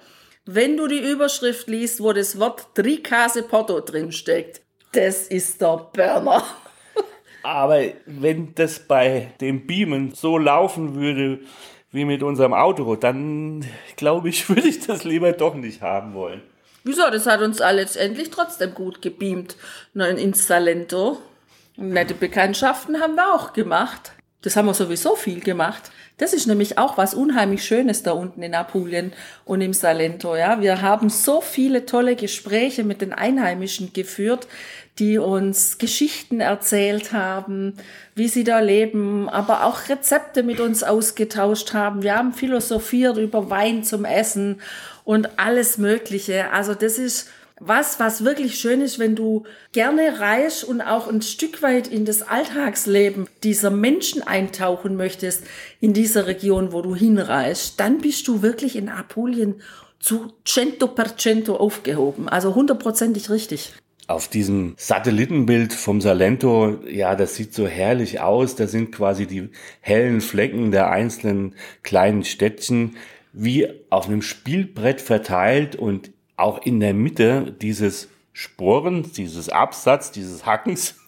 wenn 0.45 0.77
du 0.77 0.87
die 0.87 0.99
Überschrift 0.99 1.67
liest, 1.67 2.01
wo 2.01 2.13
das 2.13 2.39
Wort 2.39 2.73
Tricase 2.75 3.43
Porto 3.43 3.79
drin 3.79 4.11
steckt. 4.11 4.61
Das 4.93 5.27
ist 5.27 5.61
der 5.61 5.89
Burner. 5.93 6.43
Aber 7.43 7.81
wenn 8.05 8.53
das 8.55 8.79
bei 8.79 9.31
dem 9.39 9.65
Beamen 9.65 10.13
so 10.13 10.37
laufen 10.37 10.95
würde 10.95 11.39
wie 11.91 12.05
mit 12.05 12.23
unserem 12.23 12.53
Auto, 12.53 12.95
dann 12.95 13.65
glaube 13.95 14.29
ich, 14.29 14.49
würde 14.49 14.67
ich 14.67 14.85
das 14.85 15.03
lieber 15.03 15.31
doch 15.31 15.55
nicht 15.55 15.81
haben 15.81 16.13
wollen. 16.13 16.41
Wieso? 16.83 17.09
Das 17.11 17.27
hat 17.27 17.41
uns 17.41 17.61
alle 17.61 17.81
letztendlich 17.81 18.31
trotzdem 18.31 18.73
gut 18.73 19.01
gebeamt. 19.01 19.55
Nein, 19.93 20.17
ins 20.17 20.47
Salento. 20.47 21.19
Nette 21.77 22.15
Bekanntschaften 22.15 22.99
haben 22.99 23.15
wir 23.15 23.33
auch 23.33 23.53
gemacht. 23.53 24.13
Das 24.41 24.55
haben 24.55 24.65
wir 24.65 24.73
sowieso 24.73 25.15
viel 25.15 25.39
gemacht. 25.39 25.91
Das 26.17 26.33
ist 26.33 26.47
nämlich 26.47 26.77
auch 26.77 26.97
was 26.97 27.13
unheimlich 27.13 27.63
Schönes 27.63 28.03
da 28.03 28.11
unten 28.11 28.41
in 28.41 28.55
Apulien 28.55 29.13
und 29.45 29.61
im 29.61 29.73
Salento. 29.73 30.35
Ja, 30.35 30.61
wir 30.61 30.81
haben 30.81 31.09
so 31.09 31.41
viele 31.41 31.85
tolle 31.85 32.15
Gespräche 32.15 32.83
mit 32.83 33.01
den 33.01 33.13
Einheimischen 33.13 33.93
geführt, 33.93 34.47
die 34.99 35.17
uns 35.17 35.77
Geschichten 35.77 36.41
erzählt 36.41 37.13
haben, 37.13 37.77
wie 38.15 38.27
sie 38.27 38.43
da 38.43 38.59
leben, 38.59 39.29
aber 39.29 39.63
auch 39.65 39.89
Rezepte 39.89 40.43
mit 40.43 40.59
uns 40.59 40.83
ausgetauscht 40.83 41.73
haben. 41.73 42.03
Wir 42.03 42.15
haben 42.15 42.33
philosophiert 42.33 43.17
über 43.17 43.49
Wein 43.49 43.83
zum 43.83 44.05
Essen 44.05 44.59
und 45.03 45.39
alles 45.39 45.77
Mögliche. 45.77 46.51
Also 46.51 46.73
das 46.73 46.97
ist 46.97 47.29
was, 47.63 47.99
was 47.99 48.25
wirklich 48.25 48.59
schön 48.59 48.81
ist, 48.81 48.97
wenn 48.97 49.15
du 49.15 49.43
gerne 49.71 50.19
reist 50.19 50.63
und 50.63 50.81
auch 50.81 51.07
ein 51.07 51.21
Stück 51.21 51.61
weit 51.61 51.87
in 51.87 52.05
das 52.05 52.23
Alltagsleben 52.23 53.27
dieser 53.43 53.69
Menschen 53.69 54.23
eintauchen 54.23 54.95
möchtest, 54.95 55.43
in 55.79 55.93
dieser 55.93 56.25
Region, 56.25 56.73
wo 56.73 56.81
du 56.81 56.95
hinreist, 56.95 57.79
dann 57.79 57.99
bist 57.99 58.27
du 58.27 58.41
wirklich 58.41 58.75
in 58.75 58.89
Apulien 58.89 59.61
zu 59.99 60.33
cento 60.43 60.87
per 60.87 61.15
cento 61.15 61.55
aufgehoben. 61.55 62.27
Also 62.27 62.55
hundertprozentig 62.55 63.29
richtig. 63.29 63.73
Auf 64.07 64.27
diesem 64.27 64.73
Satellitenbild 64.77 65.71
vom 65.71 66.01
Salento, 66.01 66.79
ja, 66.87 67.15
das 67.15 67.35
sieht 67.35 67.53
so 67.53 67.67
herrlich 67.67 68.19
aus. 68.19 68.55
Da 68.55 68.65
sind 68.65 68.91
quasi 68.91 69.27
die 69.27 69.49
hellen 69.81 70.19
Flecken 70.19 70.71
der 70.71 70.89
einzelnen 70.89 71.53
kleinen 71.83 72.23
Städtchen 72.23 72.97
wie 73.33 73.69
auf 73.91 74.07
einem 74.07 74.23
Spielbrett 74.23 74.99
verteilt 74.99 75.75
und 75.75 76.11
auch 76.41 76.63
in 76.65 76.79
der 76.79 76.93
Mitte 76.93 77.55
dieses 77.61 78.09
Sporen, 78.33 79.11
dieses 79.15 79.49
Absatz, 79.49 80.11
dieses 80.11 80.45
Hackens, 80.45 80.95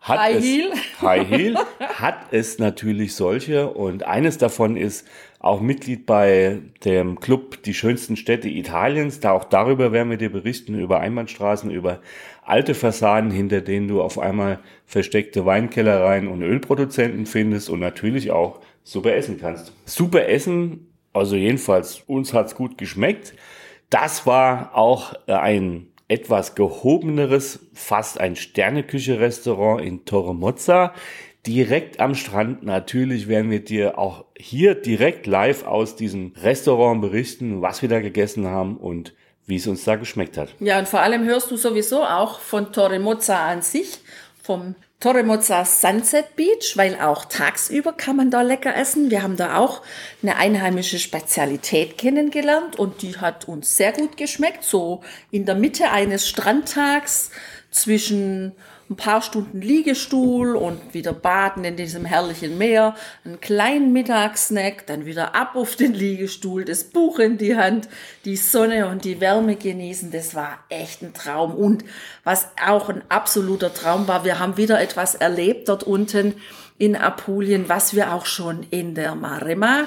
hat 0.00 0.18
High 0.18 0.36
es, 0.36 0.44
Heel. 0.44 0.72
High 1.00 1.28
Heel 1.28 1.56
hat 1.80 2.32
es 2.32 2.58
natürlich 2.58 3.14
solche 3.14 3.68
und 3.68 4.04
eines 4.04 4.38
davon 4.38 4.76
ist 4.76 5.06
auch 5.38 5.60
Mitglied 5.60 6.06
bei 6.06 6.60
dem 6.84 7.20
Club 7.20 7.62
Die 7.62 7.74
schönsten 7.74 8.16
Städte 8.16 8.48
Italiens. 8.48 9.20
Da 9.20 9.32
auch 9.32 9.44
darüber 9.44 9.92
werden 9.92 10.10
wir 10.10 10.16
dir 10.16 10.32
berichten, 10.32 10.78
über 10.78 11.00
Einbahnstraßen, 11.00 11.70
über 11.70 12.00
alte 12.42 12.74
Fassaden, 12.74 13.30
hinter 13.30 13.60
denen 13.60 13.86
du 13.86 14.02
auf 14.02 14.18
einmal 14.18 14.60
versteckte 14.86 15.44
Weinkellereien 15.46 16.26
und 16.26 16.42
Ölproduzenten 16.42 17.26
findest 17.26 17.70
und 17.70 17.80
natürlich 17.80 18.30
auch 18.30 18.60
super 18.82 19.14
essen 19.14 19.38
kannst. 19.38 19.72
Super 19.84 20.28
Essen, 20.28 20.88
also 21.12 21.36
jedenfalls 21.36 22.02
uns 22.06 22.32
hat's 22.32 22.54
gut 22.54 22.78
geschmeckt. 22.78 23.34
Das 23.90 24.26
war 24.26 24.74
auch 24.74 25.14
äh, 25.26 25.32
ein 25.32 25.88
etwas 26.08 26.54
gehobeneres, 26.54 27.60
fast 27.74 28.20
ein 28.20 28.36
Sterneküche-Restaurant 28.36 29.84
in 29.84 30.04
Torremozza, 30.04 30.94
direkt 31.46 32.00
am 32.00 32.14
Strand. 32.14 32.62
Natürlich 32.62 33.28
werden 33.28 33.50
wir 33.50 33.64
dir 33.64 33.98
auch 33.98 34.24
hier 34.36 34.74
direkt 34.74 35.26
live 35.26 35.64
aus 35.64 35.96
diesem 35.96 36.32
Restaurant 36.42 37.00
berichten, 37.00 37.62
was 37.62 37.82
wir 37.82 37.88
da 37.88 38.00
gegessen 38.00 38.46
haben 38.46 38.76
und 38.76 39.14
wie 39.46 39.56
es 39.56 39.66
uns 39.66 39.84
da 39.84 39.96
geschmeckt 39.96 40.36
hat. 40.36 40.54
Ja, 40.58 40.78
und 40.78 40.88
vor 40.88 41.00
allem 41.00 41.24
hörst 41.24 41.50
du 41.50 41.56
sowieso 41.56 42.02
auch 42.02 42.40
von 42.40 42.72
Torremozza 42.72 43.48
an 43.48 43.62
sich, 43.62 43.98
vom 44.42 44.74
Torremozza 44.98 45.66
Sunset 45.66 46.36
Beach, 46.36 46.72
weil 46.76 46.98
auch 46.98 47.26
tagsüber 47.26 47.92
kann 47.92 48.16
man 48.16 48.30
da 48.30 48.40
lecker 48.40 48.74
essen. 48.74 49.10
Wir 49.10 49.22
haben 49.22 49.36
da 49.36 49.58
auch 49.58 49.82
eine 50.22 50.36
einheimische 50.36 50.98
Spezialität 50.98 51.98
kennengelernt 51.98 52.78
und 52.78 53.02
die 53.02 53.18
hat 53.18 53.46
uns 53.46 53.76
sehr 53.76 53.92
gut 53.92 54.16
geschmeckt. 54.16 54.64
So 54.64 55.02
in 55.30 55.44
der 55.44 55.54
Mitte 55.54 55.90
eines 55.90 56.26
Strandtags 56.26 57.30
zwischen 57.76 58.52
ein 58.88 58.96
paar 58.96 59.20
Stunden 59.20 59.60
Liegestuhl 59.60 60.56
und 60.56 60.94
wieder 60.94 61.12
baden 61.12 61.64
in 61.64 61.76
diesem 61.76 62.04
herrlichen 62.04 62.56
Meer, 62.56 62.94
einen 63.24 63.40
kleinen 63.40 63.92
Mittagssnack, 63.92 64.86
dann 64.86 65.04
wieder 65.04 65.34
ab 65.34 65.56
auf 65.56 65.76
den 65.76 65.92
Liegestuhl, 65.92 66.64
das 66.64 66.84
Buch 66.84 67.18
in 67.18 67.36
die 67.36 67.56
Hand, 67.56 67.88
die 68.24 68.36
Sonne 68.36 68.86
und 68.88 69.04
die 69.04 69.20
Wärme 69.20 69.56
genießen. 69.56 70.10
Das 70.10 70.34
war 70.34 70.60
echt 70.68 71.02
ein 71.02 71.14
Traum. 71.14 71.54
Und 71.54 71.84
was 72.24 72.48
auch 72.64 72.88
ein 72.88 73.02
absoluter 73.10 73.74
Traum 73.74 74.08
war, 74.08 74.24
wir 74.24 74.38
haben 74.38 74.56
wieder 74.56 74.80
etwas 74.80 75.14
erlebt 75.14 75.68
dort 75.68 75.82
unten 75.82 76.34
in 76.78 76.96
Apulien, 76.96 77.68
was 77.68 77.94
wir 77.94 78.14
auch 78.14 78.24
schon 78.24 78.64
in 78.70 78.94
der 78.94 79.14
Maremma 79.14 79.86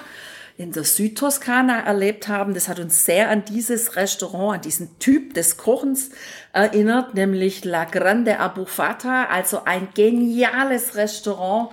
in 0.59 0.71
der 0.73 0.83
Südtoskana 0.83 1.85
erlebt 1.85 2.27
haben. 2.27 2.53
Das 2.53 2.67
hat 2.67 2.81
uns 2.81 3.05
sehr 3.05 3.29
an 3.29 3.45
dieses 3.45 3.95
Restaurant, 3.95 4.55
an 4.55 4.61
diesen 4.61 4.99
Typ 4.99 5.33
des 5.33 5.55
Kochens 5.55 6.09
erinnert, 6.51 7.13
nämlich 7.13 7.63
La 7.63 7.85
Grande 7.85 8.39
Abufata, 8.39 9.27
also 9.27 9.63
ein 9.63 9.87
geniales 9.93 10.95
Restaurant. 10.95 11.69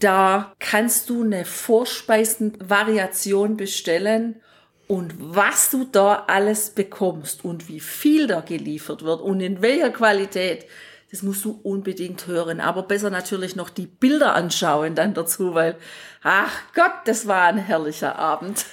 Da 0.00 0.52
kannst 0.58 1.10
du 1.10 1.22
eine 1.22 1.44
Vorspeisenvariation 1.44 3.56
bestellen 3.56 4.40
und 4.88 5.14
was 5.16 5.70
du 5.70 5.84
da 5.84 6.24
alles 6.26 6.70
bekommst 6.70 7.44
und 7.44 7.68
wie 7.68 7.78
viel 7.78 8.26
da 8.26 8.40
geliefert 8.40 9.04
wird 9.04 9.20
und 9.20 9.40
in 9.40 9.62
welcher 9.62 9.90
Qualität, 9.90 10.66
das 11.14 11.22
musst 11.22 11.44
du 11.44 11.60
unbedingt 11.62 12.26
hören. 12.26 12.58
Aber 12.58 12.82
besser 12.82 13.08
natürlich 13.08 13.54
noch 13.54 13.70
die 13.70 13.86
Bilder 13.86 14.34
anschauen 14.34 14.96
dann 14.96 15.14
dazu, 15.14 15.54
weil, 15.54 15.76
ach 16.24 16.50
Gott, 16.74 16.90
das 17.04 17.28
war 17.28 17.44
ein 17.44 17.56
herrlicher 17.56 18.18
Abend. 18.18 18.66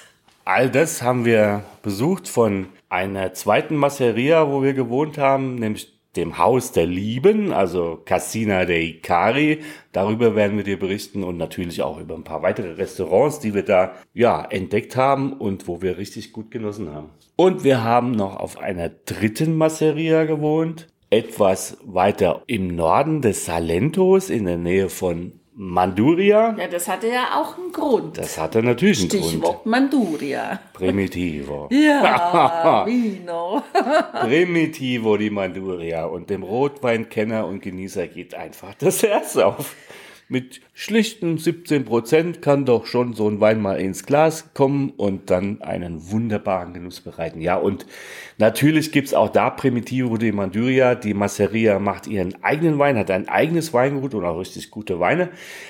All 0.44 0.68
das 0.68 1.02
haben 1.02 1.24
wir 1.24 1.62
besucht 1.82 2.26
von 2.26 2.66
einer 2.88 3.32
zweiten 3.32 3.76
Masseria, 3.76 4.50
wo 4.50 4.60
wir 4.60 4.74
gewohnt 4.74 5.18
haben, 5.18 5.54
nämlich 5.54 5.96
dem 6.16 6.36
Haus 6.36 6.72
der 6.72 6.84
Lieben, 6.86 7.52
also 7.52 8.02
Casina 8.04 8.64
dei 8.64 8.80
Icari. 8.80 9.60
Darüber 9.92 10.34
werden 10.34 10.56
wir 10.56 10.64
dir 10.64 10.80
berichten 10.80 11.22
und 11.22 11.36
natürlich 11.36 11.80
auch 11.80 12.00
über 12.00 12.16
ein 12.16 12.24
paar 12.24 12.42
weitere 12.42 12.72
Restaurants, 12.72 13.38
die 13.38 13.54
wir 13.54 13.64
da 13.64 13.94
ja 14.14 14.44
entdeckt 14.44 14.96
haben 14.96 15.32
und 15.32 15.68
wo 15.68 15.80
wir 15.80 15.96
richtig 15.96 16.32
gut 16.32 16.50
genossen 16.50 16.92
haben. 16.92 17.10
Und 17.36 17.62
wir 17.62 17.84
haben 17.84 18.10
noch 18.10 18.34
auf 18.34 18.58
einer 18.58 18.88
dritten 18.88 19.56
Masseria 19.56 20.24
gewohnt, 20.24 20.88
etwas 21.12 21.76
weiter 21.84 22.42
im 22.46 22.74
Norden 22.74 23.20
des 23.20 23.44
Salentos 23.44 24.30
in 24.30 24.46
der 24.46 24.56
Nähe 24.56 24.88
von 24.88 25.32
Manduria. 25.54 26.56
Ja, 26.58 26.66
das 26.66 26.88
hatte 26.88 27.08
ja 27.08 27.38
auch 27.38 27.58
einen 27.58 27.70
Grund. 27.70 28.16
Das 28.16 28.38
hatte 28.38 28.62
natürlich 28.62 29.00
einen 29.00 29.10
Stichwort 29.10 29.62
Grund. 29.62 29.66
Manduria. 29.66 30.58
Primitivo. 30.72 31.68
Ja, 31.70 32.84
Vino. 32.86 33.62
Primitivo 34.22 35.18
die 35.18 35.28
Manduria. 35.28 36.06
Und 36.06 36.30
dem 36.30 36.42
Rotweinkenner 36.42 37.46
und 37.46 37.60
Genießer 37.60 38.08
geht 38.08 38.34
einfach 38.34 38.72
das 38.74 39.02
Herz 39.02 39.36
auf. 39.36 39.76
Mit 40.32 40.62
schlichten 40.72 41.36
17 41.36 41.84
Prozent 41.84 42.40
kann 42.40 42.64
doch 42.64 42.86
schon 42.86 43.12
so 43.12 43.28
ein 43.28 43.42
Wein 43.42 43.60
mal 43.60 43.78
ins 43.78 44.06
Glas 44.06 44.54
kommen 44.54 44.88
und 44.96 45.28
dann 45.28 45.60
einen 45.60 46.10
wunderbaren 46.10 46.72
Genuss 46.72 47.02
bereiten. 47.02 47.42
Ja, 47.42 47.56
und 47.56 47.84
natürlich 48.38 48.92
gibt's 48.92 49.12
auch 49.12 49.28
da 49.28 49.50
Primitivo 49.50 50.16
di 50.16 50.32
Manduria. 50.32 50.94
Die 50.94 51.12
Masseria 51.12 51.78
macht 51.78 52.06
ihren 52.06 52.42
eigenen 52.42 52.78
Wein, 52.78 52.96
hat 52.96 53.10
ein 53.10 53.28
eigenes 53.28 53.74
Weingut 53.74 54.14
und 54.14 54.24
auch 54.24 54.38
richtig 54.38 54.70
gute 54.70 54.98
Weine. 55.00 55.28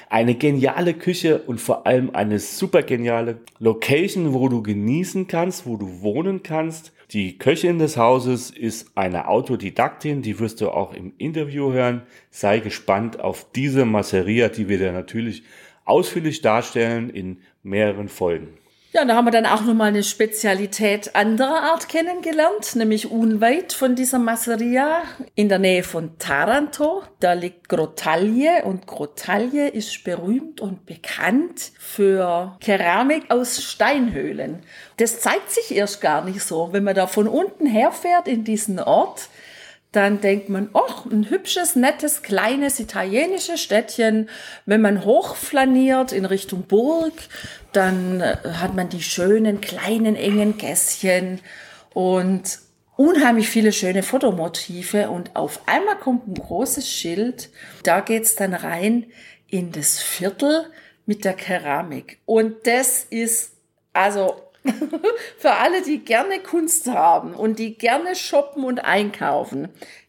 Eine 0.09 0.37
geniale 0.37 0.95
Küche 0.95 1.39
und 1.39 1.61
vor 1.61 1.85
allem 1.85 2.11
eine 2.15 2.39
super 2.39 2.85
geniale 2.85 3.39
Location, 3.59 4.33
wo 4.33 4.49
du 4.49 4.63
genießen 4.63 5.27
kannst, 5.27 5.67
wo 5.67 5.77
du 5.77 6.03
wohnen 6.03 6.45
kannst. 6.45 6.93
Die 7.13 7.37
Köchin 7.37 7.79
des 7.79 7.99
Hauses 7.99 8.51
ist 8.51 8.97
eine 8.97 9.29
Autodidaktin, 9.29 10.23
die 10.23 10.39
wirst 10.39 10.63
du 10.63 10.71
auch 10.71 10.95
im 10.95 11.13
Interview 11.19 11.71
hören. 11.71 12.03
Sei 12.31 12.61
gespannt 12.61 13.21
auf 13.21 13.53
diese 13.53 13.85
Masseria, 13.85 14.49
die 14.49 14.71
wir 14.71 14.79
dir 14.79 14.93
natürlich 14.93 15.43
ausführlich 15.85 16.41
darstellen 16.41 17.11
in 17.11 17.41
mehreren 17.63 18.09
Folgen. 18.09 18.62
Ja, 18.95 19.07
da 19.07 19.15
haben 19.17 19.25
wir 19.25 19.31
dann 19.31 19.47
auch 19.47 19.63
nochmal 19.63 19.89
eine 19.89 20.03
Spezialität 20.03 21.17
anderer 21.17 21.63
Art 21.63 21.89
kennengelernt, 21.89 22.77
nämlich 22.77 23.11
unweit 23.11 23.73
von 23.73 23.95
dieser 23.95 24.19
Masseria 24.19 25.01
in 25.35 25.49
der 25.49 25.59
Nähe 25.59 25.83
von 25.83 26.19
Taranto. 26.19 27.03
Da 27.19 27.33
liegt 27.33 27.71
Grottaglie 27.71 28.63
und 28.65 28.87
Grottaglie 28.87 29.69
ist 29.69 30.05
berühmt 30.05 30.61
und 30.61 30.85
bekannt 30.85 31.73
für 31.79 32.59
Keramik 32.61 33.31
aus 33.31 33.63
Steinhöhlen. 33.63 34.63
Das 34.99 35.21
zeigt 35.21 35.51
sich 35.51 35.75
erst 35.75 36.03
gar 36.03 36.23
nicht 36.23 36.43
so. 36.43 36.75
Wenn 36.75 36.85
man 36.85 36.95
da 36.95 37.07
von 37.07 37.29
unten 37.29 37.65
herfährt 37.65 38.29
in 38.29 38.45
diesen 38.45 38.79
Ort, 38.79 39.31
dann 39.93 40.23
denkt 40.23 40.49
man, 40.49 40.71
ach, 40.73 41.05
ein 41.05 41.29
hübsches, 41.29 41.77
nettes, 41.77 42.23
kleines 42.23 42.81
italienisches 42.81 43.63
Städtchen. 43.63 44.31
Wenn 44.65 44.81
man 44.81 45.05
hochflaniert 45.05 46.13
in 46.13 46.25
Richtung 46.25 46.63
Burg, 46.63 47.13
dann 47.73 48.23
äh, 48.23 48.37
hat 48.55 48.75
man 48.75 48.89
die 48.89 49.03
schönen, 49.03 49.61
kleinen, 49.61 50.17
engen 50.17 50.57
Gässchen 50.57 51.41
und 51.93 52.59
unheimlich 52.97 53.51
viele 53.51 53.73
schöne 53.73 54.03
Fotomotive. 54.03 55.11
Und 55.11 55.37
auf 55.37 55.61
einmal 55.67 55.97
kommt 55.97 56.27
ein 56.27 56.35
großes 56.35 56.89
Schild. 56.89 57.51
Da 57.83 58.01
geht's 58.01 58.35
dann 58.35 58.55
rein 58.55 59.07
in 59.47 59.73
das 59.73 60.01
Viertel 60.01 60.65
mit 61.05 61.27
der 61.27 61.35
Keramik. 61.35 62.19
Und 62.25 62.67
das 62.67 63.05
ist, 63.11 63.53
also 63.93 64.37
für 65.39 65.53
alle, 65.53 65.83
die 65.83 65.99
gerne 65.99 66.41
Kunst 66.41 66.89
haben 66.89 67.35
und 67.35 67.59
die 67.59 67.77
gerne 67.77 68.15
shoppen 68.15 68.65
und 68.65 68.85
einkaufen. 68.85 69.69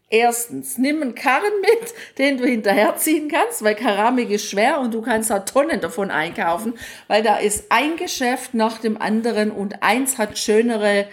Erstens, 0.10 0.78
nimm 0.78 1.02
einen 1.02 1.16
Karren 1.16 1.54
mit, 1.62 1.94
den 2.20 2.38
du 2.38 2.46
hinterherziehen 2.46 3.30
kannst, 3.30 3.64
weil 3.64 3.74
Keramik 3.74 4.30
ist 4.30 4.48
schwer 4.48 4.80
und 4.80 4.94
du 4.94 5.02
kannst 5.02 5.32
auch 5.32 5.44
Tonnen 5.44 5.82
davon 5.82 6.12
einkaufen, 6.12 6.76
weil 7.08 7.24
da 7.24 7.38
ist 7.38 7.72
ein 7.72 7.98
Geschäft 7.98 8.54
nach 8.54 8.78
dem 8.78 9.02
anderen 9.02 9.50
und 9.50 9.82
eins 9.82 10.20
hat 10.20 10.38
schönere 10.38 11.08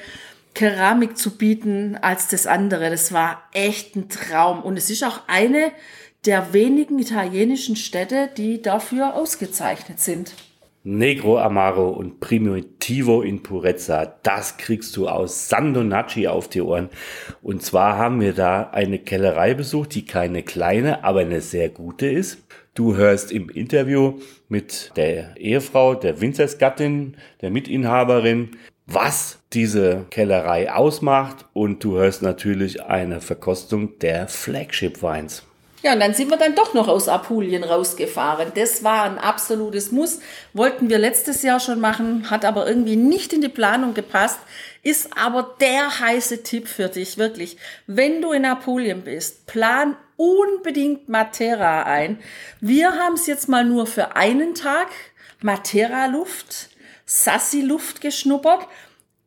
Keramik 0.53 1.17
zu 1.17 1.39
bieten 1.39 1.97
als 2.03 2.29
das 2.29 2.47
andere. 2.47 2.91
Das 2.91 3.11
war 3.11 3.43
echt 3.53 3.97
ein 3.97 4.11
Traum 4.11 4.63
und 4.63 4.77
es 4.77 4.91
ist 4.91 5.03
auch 5.03 5.21
eine 5.29 5.73
der 6.27 6.53
wenigen 6.53 6.99
italienischen 6.99 7.77
Städte, 7.77 8.29
die 8.37 8.61
dafür 8.61 9.15
ausgezeichnet 9.15 10.01
sind. 10.01 10.35
Negro 10.83 11.39
Amaro 11.39 11.91
und 11.91 12.21
Primitivo 12.21 13.21
in 13.21 13.43
Purezza, 13.43 14.15
das 14.23 14.57
kriegst 14.57 14.97
du 14.97 15.09
aus 15.09 15.51
Sandonacci 15.51 16.27
auf 16.27 16.49
die 16.49 16.63
Ohren. 16.63 16.89
Und 17.43 17.63
zwar 17.63 17.99
haben 17.99 18.23
wir 18.23 18.33
da 18.33 18.71
eine 18.71 18.99
Kellerei 18.99 19.53
besucht, 19.53 19.95
die 19.95 20.07
keine 20.07 20.43
kleine, 20.43 21.05
aber 21.05 21.21
eine 21.21 21.43
sehr 21.43 21.69
gute 21.69 22.07
ist. 22.07 22.39
Du 22.75 22.97
hörst 22.97 23.31
im 23.31 23.51
Interview 23.51 24.21
mit 24.49 24.93
der 24.97 25.37
Ehefrau, 25.37 25.95
der 25.95 26.23
Winzersgattin, 26.23 27.19
der 27.43 27.51
Mitinhaberin, 27.51 28.53
was 28.87 29.43
diese 29.53 30.07
Kellerei 30.09 30.73
ausmacht 30.73 31.45
und 31.53 31.85
du 31.85 31.99
hörst 31.99 32.23
natürlich 32.23 32.83
eine 32.83 33.21
Verkostung 33.21 33.99
der 33.99 34.29
Flagship 34.29 35.03
Weins. 35.03 35.45
Ja, 35.83 35.95
und 35.95 36.01
dann 36.01 36.13
sind 36.13 36.31
wir 36.31 36.37
dann 36.37 36.55
doch 36.55 36.75
noch 36.75 36.89
aus 36.89 37.09
Apulien 37.09 37.65
rausgefahren. 37.65 38.53
Das 38.55 38.85
war 38.85 39.05
ein 39.05 39.19
absolutes 39.19 39.93
Muss. 39.93 40.21
Wollten 40.53 40.91
wir 40.91 40.99
letztes 40.99 41.43
Jahr 41.43 41.59
schon 41.59 41.81
machen, 41.81 42.31
hat 42.31 42.45
aber 42.45 42.69
irgendwie 42.69 42.97
nicht 42.97 43.33
in 43.33 43.41
die 43.41 43.49
Planung 43.49 43.95
gepasst. 43.95 44.39
Ist 44.83 45.17
aber 45.17 45.57
der 45.61 46.01
heiße 46.01 46.43
Tipp 46.43 46.69
für 46.69 46.89
dich, 46.89 47.17
wirklich. 47.17 47.57
Wenn 47.87 48.21
du 48.21 48.33
in 48.33 48.45
Apulien 48.45 49.03
bist, 49.03 49.47
plan 49.47 49.97
unbedingt 50.17 51.09
Matera 51.09 51.85
ein. 51.85 52.19
Wir 52.61 52.93
haben 52.93 53.15
es 53.15 53.27
jetzt 53.27 53.49
mal 53.49 53.65
nur 53.65 53.87
für 53.87 54.17
einen 54.17 54.55
Tag 54.55 54.89
Matera-Luft, 55.41 56.69
Sassi-Luft 57.07 58.03
geschnuppert. 58.03 58.67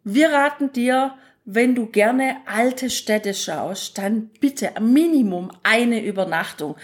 Wir 0.04 0.32
raten 0.32 0.72
dir, 0.72 1.16
wenn 1.46 1.76
du 1.76 1.88
gerne 1.88 2.38
alte 2.46 2.90
Städte 2.90 3.34
schaust, 3.34 3.98
dann 3.98 4.30
bitte 4.40 4.72
Minimum 4.80 5.52
eine 5.64 6.04
Übernachtung, 6.04 6.76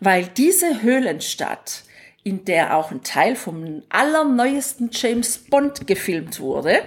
weil 0.00 0.26
diese 0.26 0.82
Höhlenstadt, 0.82 1.84
in 2.24 2.44
der 2.44 2.76
auch 2.76 2.90
ein 2.90 3.02
Teil 3.02 3.36
vom 3.36 3.82
allerneuesten 3.88 4.90
James 4.92 5.38
Bond 5.38 5.86
gefilmt 5.86 6.40
wurde, 6.40 6.82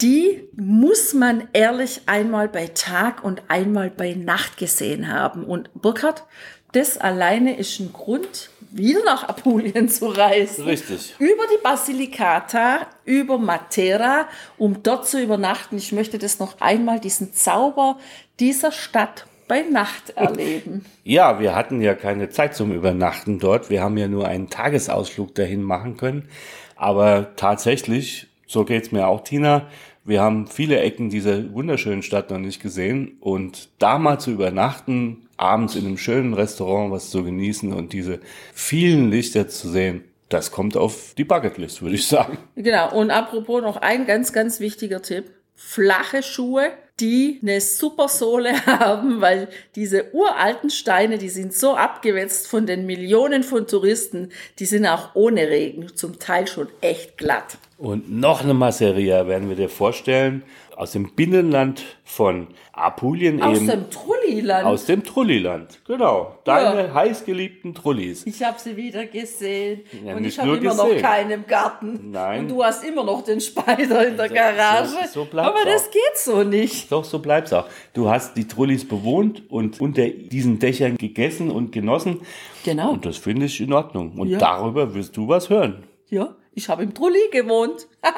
die 0.00 0.48
muss 0.54 1.14
man 1.14 1.48
ehrlich 1.52 2.02
einmal 2.06 2.48
bei 2.48 2.66
Tag 2.68 3.24
und 3.24 3.42
einmal 3.48 3.90
bei 3.90 4.12
Nacht 4.12 4.58
gesehen 4.58 5.12
haben. 5.12 5.44
Und 5.44 5.70
Burkhard, 5.74 6.24
das 6.72 6.98
alleine 6.98 7.56
ist 7.56 7.80
ein 7.80 7.92
Grund, 7.92 8.50
wieder 8.70 9.02
nach 9.04 9.28
Apulien 9.28 9.88
zu 9.88 10.06
reisen. 10.06 10.64
Richtig. 10.64 11.14
Über 11.18 11.44
die 11.52 11.62
Basilicata, 11.62 12.86
über 13.04 13.38
Matera, 13.38 14.28
um 14.58 14.82
dort 14.82 15.06
zu 15.06 15.22
übernachten. 15.22 15.78
Ich 15.78 15.92
möchte 15.92 16.18
das 16.18 16.38
noch 16.38 16.60
einmal, 16.60 17.00
diesen 17.00 17.32
Zauber 17.32 17.98
dieser 18.38 18.72
Stadt 18.72 19.26
bei 19.48 19.62
Nacht 19.62 20.10
erleben. 20.10 20.84
Ja, 21.04 21.38
wir 21.38 21.54
hatten 21.54 21.80
ja 21.80 21.94
keine 21.94 22.28
Zeit 22.30 22.54
zum 22.54 22.72
Übernachten 22.72 23.38
dort. 23.38 23.70
Wir 23.70 23.82
haben 23.82 23.96
ja 23.96 24.08
nur 24.08 24.26
einen 24.26 24.50
Tagesausflug 24.50 25.34
dahin 25.34 25.62
machen 25.62 25.96
können. 25.96 26.28
Aber 26.74 27.34
tatsächlich, 27.36 28.26
so 28.46 28.64
geht's 28.64 28.92
mir 28.92 29.06
auch, 29.06 29.22
Tina, 29.22 29.68
wir 30.04 30.20
haben 30.20 30.46
viele 30.46 30.80
Ecken 30.80 31.10
dieser 31.10 31.52
wunderschönen 31.52 32.02
Stadt 32.02 32.30
noch 32.30 32.38
nicht 32.38 32.60
gesehen. 32.60 33.16
Und 33.20 33.68
da 33.78 33.98
mal 33.98 34.18
zu 34.18 34.32
übernachten, 34.32 35.25
abends 35.36 35.76
in 35.76 35.86
einem 35.86 35.98
schönen 35.98 36.34
Restaurant 36.34 36.92
was 36.92 37.10
zu 37.10 37.24
genießen 37.24 37.72
und 37.72 37.92
diese 37.92 38.20
vielen 38.54 39.10
Lichter 39.10 39.48
zu 39.48 39.68
sehen, 39.68 40.04
das 40.28 40.50
kommt 40.50 40.76
auf 40.76 41.14
die 41.16 41.24
Bucketlist, 41.24 41.82
würde 41.82 41.94
ich 41.94 42.06
sagen. 42.06 42.38
Genau. 42.56 42.92
Und 42.92 43.10
apropos 43.10 43.62
noch 43.62 43.76
ein 43.76 44.06
ganz, 44.06 44.32
ganz 44.32 44.60
wichtiger 44.60 45.02
Tipp. 45.02 45.30
Flache 45.54 46.22
Schuhe, 46.22 46.70
die 47.00 47.38
eine 47.42 47.60
super 47.60 48.08
Sohle 48.08 48.66
haben, 48.66 49.20
weil 49.20 49.48
diese 49.74 50.12
uralten 50.14 50.70
Steine, 50.70 51.18
die 51.18 51.28
sind 51.28 51.54
so 51.54 51.76
abgewetzt 51.76 52.48
von 52.48 52.66
den 52.66 52.86
Millionen 52.86 53.42
von 53.42 53.66
Touristen, 53.66 54.30
die 54.58 54.66
sind 54.66 54.86
auch 54.86 55.14
ohne 55.14 55.48
Regen 55.48 55.94
zum 55.94 56.18
Teil 56.18 56.46
schon 56.46 56.68
echt 56.80 57.16
glatt. 57.16 57.58
Und 57.78 58.10
noch 58.10 58.42
eine 58.42 58.54
Masseria 58.54 59.26
werden 59.26 59.48
wir 59.48 59.56
dir 59.56 59.68
vorstellen. 59.68 60.42
Aus 60.76 60.92
dem 60.92 61.10
Binnenland 61.14 61.82
von 62.04 62.48
Apulien 62.74 63.40
Aus 63.42 63.56
eben. 63.56 63.66
dem 63.66 63.90
Trulliland. 63.90 64.66
aus 64.66 64.84
dem 64.84 65.02
Trulliland. 65.04 65.80
Genau. 65.86 66.36
Deine 66.44 66.92
heißgeliebten 66.92 67.74
Trullis. 67.74 68.26
Ich 68.26 68.42
habe 68.42 68.58
sie 68.60 68.76
wieder 68.76 69.06
gesehen 69.06 69.80
Ja, 70.04 70.14
und 70.14 70.24
ich 70.26 70.38
habe 70.38 70.50
immer 70.50 70.60
gesehen. 70.60 70.76
noch 70.96 71.00
keinen 71.02 71.30
im 71.30 71.46
Garten. 71.46 72.10
Nein. 72.10 72.40
Und 72.40 72.48
du 72.50 72.62
hast 72.62 72.84
immer 72.84 73.04
noch 73.04 73.24
den 73.24 73.40
Speider 73.40 74.06
in 74.06 74.18
der 74.18 74.28
So- 74.28 74.34
Garage. 74.34 74.88
so- 74.90 75.20
so 75.20 75.24
bleibt's 75.24 75.50
Aber 75.60 75.64
das 75.64 75.86
auch. 75.86 75.90
geht 75.90 76.16
so 76.16 76.42
nicht. 76.42 76.92
Doch, 76.92 77.04
so 77.04 77.20
bleibt's 77.20 77.54
auch. 77.54 77.66
Du 77.94 78.10
hast 78.10 78.36
die 78.36 78.46
Trullis 78.46 78.86
bewohnt 78.86 79.50
und 79.50 79.80
unter 79.80 80.06
diesen 80.06 80.58
Dächern 80.58 80.98
gegessen 80.98 81.50
und 81.50 81.72
genossen. 81.72 82.20
Genau. 82.66 82.90
Und 82.90 83.06
das 83.06 83.16
finde 83.16 83.46
ich 83.46 83.58
in 83.62 83.72
Ordnung. 83.72 84.12
Und 84.18 84.28
Ja. 84.28 84.38
darüber 84.38 84.94
wirst 84.94 85.16
du 85.16 85.26
was 85.26 85.48
hören. 85.48 85.84
Ja, 86.10 86.36
Ich 86.58 86.68
habe 86.68 86.82
im 86.82 86.92
Trulli 86.94 87.18
gewohnt. 87.32 87.86
Haha, 88.02 88.12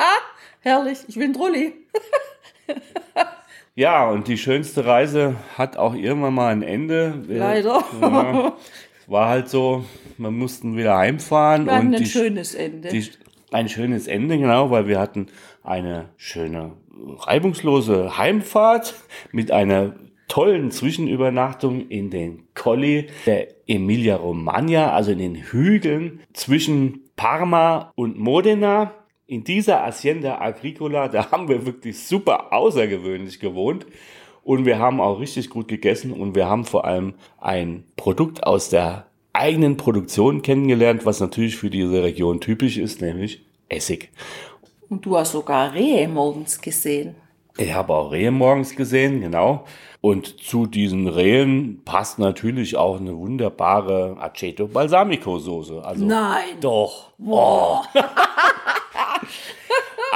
herrlich, 0.60 0.98
ich 1.08 1.16
will 1.16 1.24
einen 1.24 1.34
Trulli. 1.34 1.72
Ja, 3.74 4.10
und 4.10 4.26
die 4.26 4.38
schönste 4.38 4.86
Reise 4.86 5.36
hat 5.56 5.76
auch 5.76 5.94
irgendwann 5.94 6.34
mal 6.34 6.48
ein 6.48 6.62
Ende. 6.62 7.22
Leider. 7.28 7.84
Ja, 8.02 8.56
war 9.06 9.28
halt 9.28 9.48
so, 9.48 9.84
wir 10.16 10.32
mussten 10.32 10.76
wieder 10.76 10.96
heimfahren. 10.96 11.66
Wir 11.66 11.74
hatten 11.76 11.86
und 11.86 11.94
ein 11.94 12.02
die, 12.02 12.10
schönes 12.10 12.56
Ende. 12.56 12.88
die, 12.88 13.08
ein 13.52 13.68
schönes 13.68 14.08
Ende, 14.08 14.36
genau, 14.36 14.72
weil 14.72 14.88
wir 14.88 14.98
hatten 14.98 15.28
eine 15.62 16.08
schöne, 16.16 16.72
reibungslose 17.18 18.18
Heimfahrt 18.18 18.94
mit 19.30 19.52
einer 19.52 19.94
tollen 20.26 20.72
Zwischenübernachtung 20.72 21.88
in 21.88 22.10
den 22.10 22.48
Colli 22.54 23.06
der 23.26 23.46
Emilia 23.68 24.16
Romagna, 24.16 24.92
also 24.92 25.12
in 25.12 25.18
den 25.18 25.36
Hügeln 25.36 26.20
zwischen 26.32 27.10
Parma 27.14 27.92
und 27.94 28.18
Modena. 28.18 28.92
In 29.30 29.44
dieser 29.44 29.84
Hacienda 29.84 30.40
Agricola, 30.40 31.06
da 31.06 31.30
haben 31.30 31.48
wir 31.48 31.66
wirklich 31.66 31.98
super 31.98 32.50
außergewöhnlich 32.50 33.38
gewohnt. 33.38 33.84
Und 34.42 34.64
wir 34.64 34.78
haben 34.78 35.02
auch 35.02 35.20
richtig 35.20 35.50
gut 35.50 35.68
gegessen 35.68 36.14
und 36.14 36.34
wir 36.34 36.48
haben 36.48 36.64
vor 36.64 36.86
allem 36.86 37.12
ein 37.38 37.84
Produkt 37.96 38.44
aus 38.44 38.70
der 38.70 39.06
eigenen 39.34 39.76
Produktion 39.76 40.40
kennengelernt, 40.40 41.04
was 41.04 41.20
natürlich 41.20 41.58
für 41.58 41.68
diese 41.68 42.02
Region 42.02 42.40
typisch 42.40 42.78
ist, 42.78 43.02
nämlich 43.02 43.44
Essig. 43.68 44.10
Und 44.88 45.04
du 45.04 45.18
hast 45.18 45.32
sogar 45.32 45.74
Rehe 45.74 46.08
morgens 46.08 46.58
gesehen. 46.58 47.14
Ich 47.58 47.74
habe 47.74 47.92
auch 47.92 48.10
Rehe 48.10 48.30
morgens 48.30 48.74
gesehen, 48.74 49.20
genau. 49.20 49.66
Und 50.00 50.40
zu 50.40 50.64
diesen 50.64 51.06
Rehen 51.06 51.82
passt 51.84 52.18
natürlich 52.18 52.78
auch 52.78 52.98
eine 52.98 53.14
wunderbare 53.14 54.16
Aceto 54.18 54.68
Balsamico 54.68 55.38
Soße. 55.38 55.84
Also 55.84 56.06
Nein. 56.06 56.60
doch. 56.62 57.10
Oh. 57.22 57.80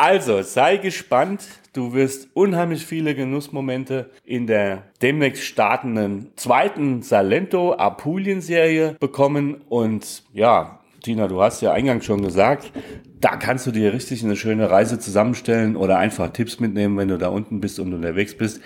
Also, 0.05 0.43
sei 0.43 0.79
gespannt. 0.79 1.45
Du 1.75 1.95
wirst 1.95 2.27
unheimlich 2.35 2.85
viele 2.85 3.15
Genussmomente 3.15 4.11
in 4.25 4.49
der 4.49 4.83
demnächst 5.01 5.45
startenden 5.45 6.33
zweiten 6.35 7.03
Salento 7.03 7.75
Apulien-Serie 7.75 8.97
bekommen. 8.99 9.63
Und 9.69 10.25
ja, 10.33 10.81
Tina, 11.05 11.29
du 11.29 11.41
hast 11.41 11.61
ja 11.61 11.73
eingangs 11.73 12.05
schon 12.05 12.21
gesagt, 12.21 12.73
da 13.21 13.37
kannst 13.37 13.65
du 13.69 13.71
dir 13.71 13.93
richtig 13.93 14.25
eine 14.25 14.35
schöne 14.35 14.69
Reise 14.69 14.99
zusammenstellen 14.99 15.77
oder 15.77 15.99
einfach 15.99 16.31
Tipps 16.31 16.59
mitnehmen, 16.59 16.97
wenn 16.97 17.07
du 17.07 17.17
da 17.17 17.29
unten 17.29 17.61
bist 17.61 17.79
und 17.79 17.95
unterwegs 17.95 18.37
bist. 18.37 18.61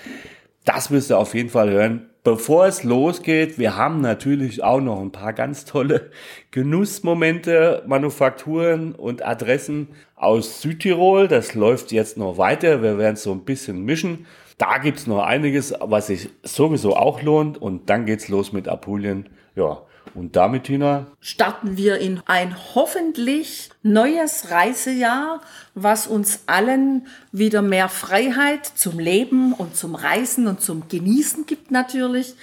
Das 0.64 0.90
wirst 0.90 1.10
du 1.10 1.18
auf 1.18 1.34
jeden 1.34 1.50
Fall 1.50 1.68
hören. 1.68 2.08
Bevor 2.26 2.66
es 2.66 2.82
losgeht, 2.82 3.56
wir 3.56 3.76
haben 3.76 4.00
natürlich 4.00 4.64
auch 4.64 4.80
noch 4.80 5.00
ein 5.00 5.12
paar 5.12 5.32
ganz 5.32 5.64
tolle 5.64 6.10
Genussmomente, 6.50 7.84
Manufakturen 7.86 8.96
und 8.96 9.24
Adressen 9.24 9.90
aus 10.16 10.60
Südtirol. 10.60 11.28
Das 11.28 11.54
läuft 11.54 11.92
jetzt 11.92 12.16
noch 12.16 12.36
weiter. 12.36 12.82
Wir 12.82 12.98
werden 12.98 13.14
es 13.14 13.22
so 13.22 13.30
ein 13.30 13.44
bisschen 13.44 13.84
mischen. 13.84 14.26
Da 14.58 14.78
gibt's 14.78 15.06
noch 15.06 15.22
einiges, 15.22 15.72
was 15.80 16.08
sich 16.08 16.28
sowieso 16.42 16.96
auch 16.96 17.22
lohnt. 17.22 17.62
Und 17.62 17.90
dann 17.90 18.06
geht's 18.06 18.26
los 18.26 18.52
mit 18.52 18.66
Apulien. 18.66 19.28
Ja, 19.54 19.82
und 20.16 20.34
damit, 20.34 20.64
Tina, 20.64 21.06
starten 21.20 21.76
wir 21.76 21.98
in 21.98 22.22
ein 22.26 22.56
hoffentlich 22.74 23.70
neues 23.82 24.50
Reisejahr, 24.50 25.42
was 25.74 26.06
uns 26.06 26.40
allen 26.46 27.06
wieder 27.32 27.62
mehr 27.62 27.88
Freiheit 27.88 28.64
zum 28.64 28.98
Leben 28.98 29.52
und 29.52 29.76
zum 29.76 29.94
Reisen 29.94 30.46
und 30.46 30.62
zum 30.62 30.88
Genießen 30.88 31.46
gibt 31.46 31.70
natürlich. 31.70 32.34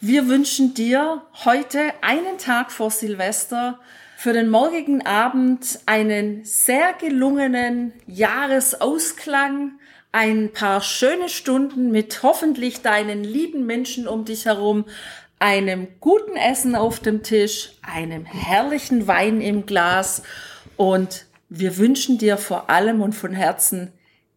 Wir 0.00 0.28
wünschen 0.28 0.74
dir 0.74 1.22
heute 1.44 1.80
einen 2.02 2.38
Tag 2.38 2.70
vor 2.70 2.90
Silvester 2.90 3.80
für 4.16 4.32
den 4.32 4.48
morgigen 4.48 5.04
Abend 5.04 5.80
einen 5.86 6.44
sehr 6.44 6.92
gelungenen 6.92 7.92
Jahresausklang, 8.06 9.72
ein 10.12 10.52
paar 10.52 10.80
schöne 10.80 11.28
Stunden 11.28 11.90
mit 11.90 12.22
hoffentlich 12.22 12.82
deinen 12.82 13.24
lieben 13.24 13.66
Menschen 13.66 14.08
um 14.08 14.24
dich 14.24 14.46
herum, 14.46 14.84
einem 15.38 15.88
guten 16.00 16.36
Essen 16.36 16.74
auf 16.74 17.00
dem 17.00 17.22
Tisch, 17.22 17.72
einem 17.82 18.24
herrlichen 18.24 19.06
Wein 19.06 19.40
im 19.40 19.66
Glas 19.66 20.22
und 20.76 21.26
wir 21.48 21.78
wünschen 21.78 22.18
dir 22.18 22.36
vor 22.36 22.68
allem 22.68 23.00
und 23.00 23.12
von 23.14 23.32
Herzen 23.32 23.92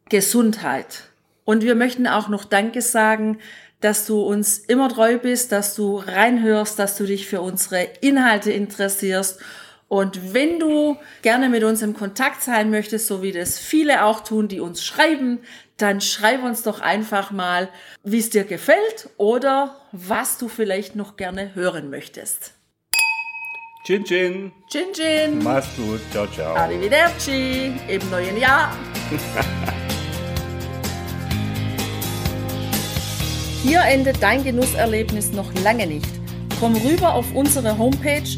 Gesundheit. 0.09 1.03
Und 1.43 1.63
wir 1.63 1.75
möchten 1.75 2.07
auch 2.07 2.29
noch 2.29 2.45
Danke 2.45 2.81
sagen, 2.81 3.39
dass 3.79 4.05
du 4.05 4.21
uns 4.21 4.59
immer 4.59 4.89
treu 4.89 5.17
bist, 5.17 5.51
dass 5.51 5.75
du 5.75 5.97
reinhörst, 5.97 6.77
dass 6.77 6.97
du 6.97 7.05
dich 7.05 7.27
für 7.27 7.41
unsere 7.41 7.83
Inhalte 8.01 8.51
interessierst. 8.51 9.39
Und 9.91 10.33
wenn 10.33 10.57
du 10.57 10.95
gerne 11.21 11.49
mit 11.49 11.65
uns 11.65 11.81
im 11.81 11.93
Kontakt 11.93 12.41
sein 12.41 12.71
möchtest, 12.71 13.07
so 13.07 13.21
wie 13.21 13.33
das 13.33 13.59
viele 13.59 14.05
auch 14.05 14.21
tun, 14.21 14.47
die 14.47 14.61
uns 14.61 14.85
schreiben, 14.85 15.39
dann 15.75 15.99
schreib 15.99 16.45
uns 16.45 16.63
doch 16.63 16.79
einfach 16.79 17.31
mal, 17.31 17.67
wie 18.01 18.19
es 18.19 18.29
dir 18.29 18.45
gefällt 18.45 19.09
oder 19.17 19.81
was 19.91 20.37
du 20.37 20.47
vielleicht 20.47 20.95
noch 20.95 21.17
gerne 21.17 21.55
hören 21.55 21.89
möchtest. 21.89 22.53
Chin 23.83 24.05
Chin. 24.05 24.53
Chin 24.71 24.93
Chin. 24.93 25.43
Mach's 25.43 25.67
gut. 25.75 25.99
Ciao, 26.11 26.25
ciao. 26.27 26.55
Arrivederci 26.55 27.73
im 27.89 28.09
neuen 28.09 28.37
Jahr. 28.37 28.73
Hier 33.61 33.81
endet 33.81 34.23
dein 34.23 34.41
Genusserlebnis 34.45 35.33
noch 35.33 35.53
lange 35.65 35.85
nicht. 35.85 36.07
Komm 36.61 36.77
rüber 36.77 37.13
auf 37.13 37.25
unsere 37.35 37.77
Homepage 37.77 38.37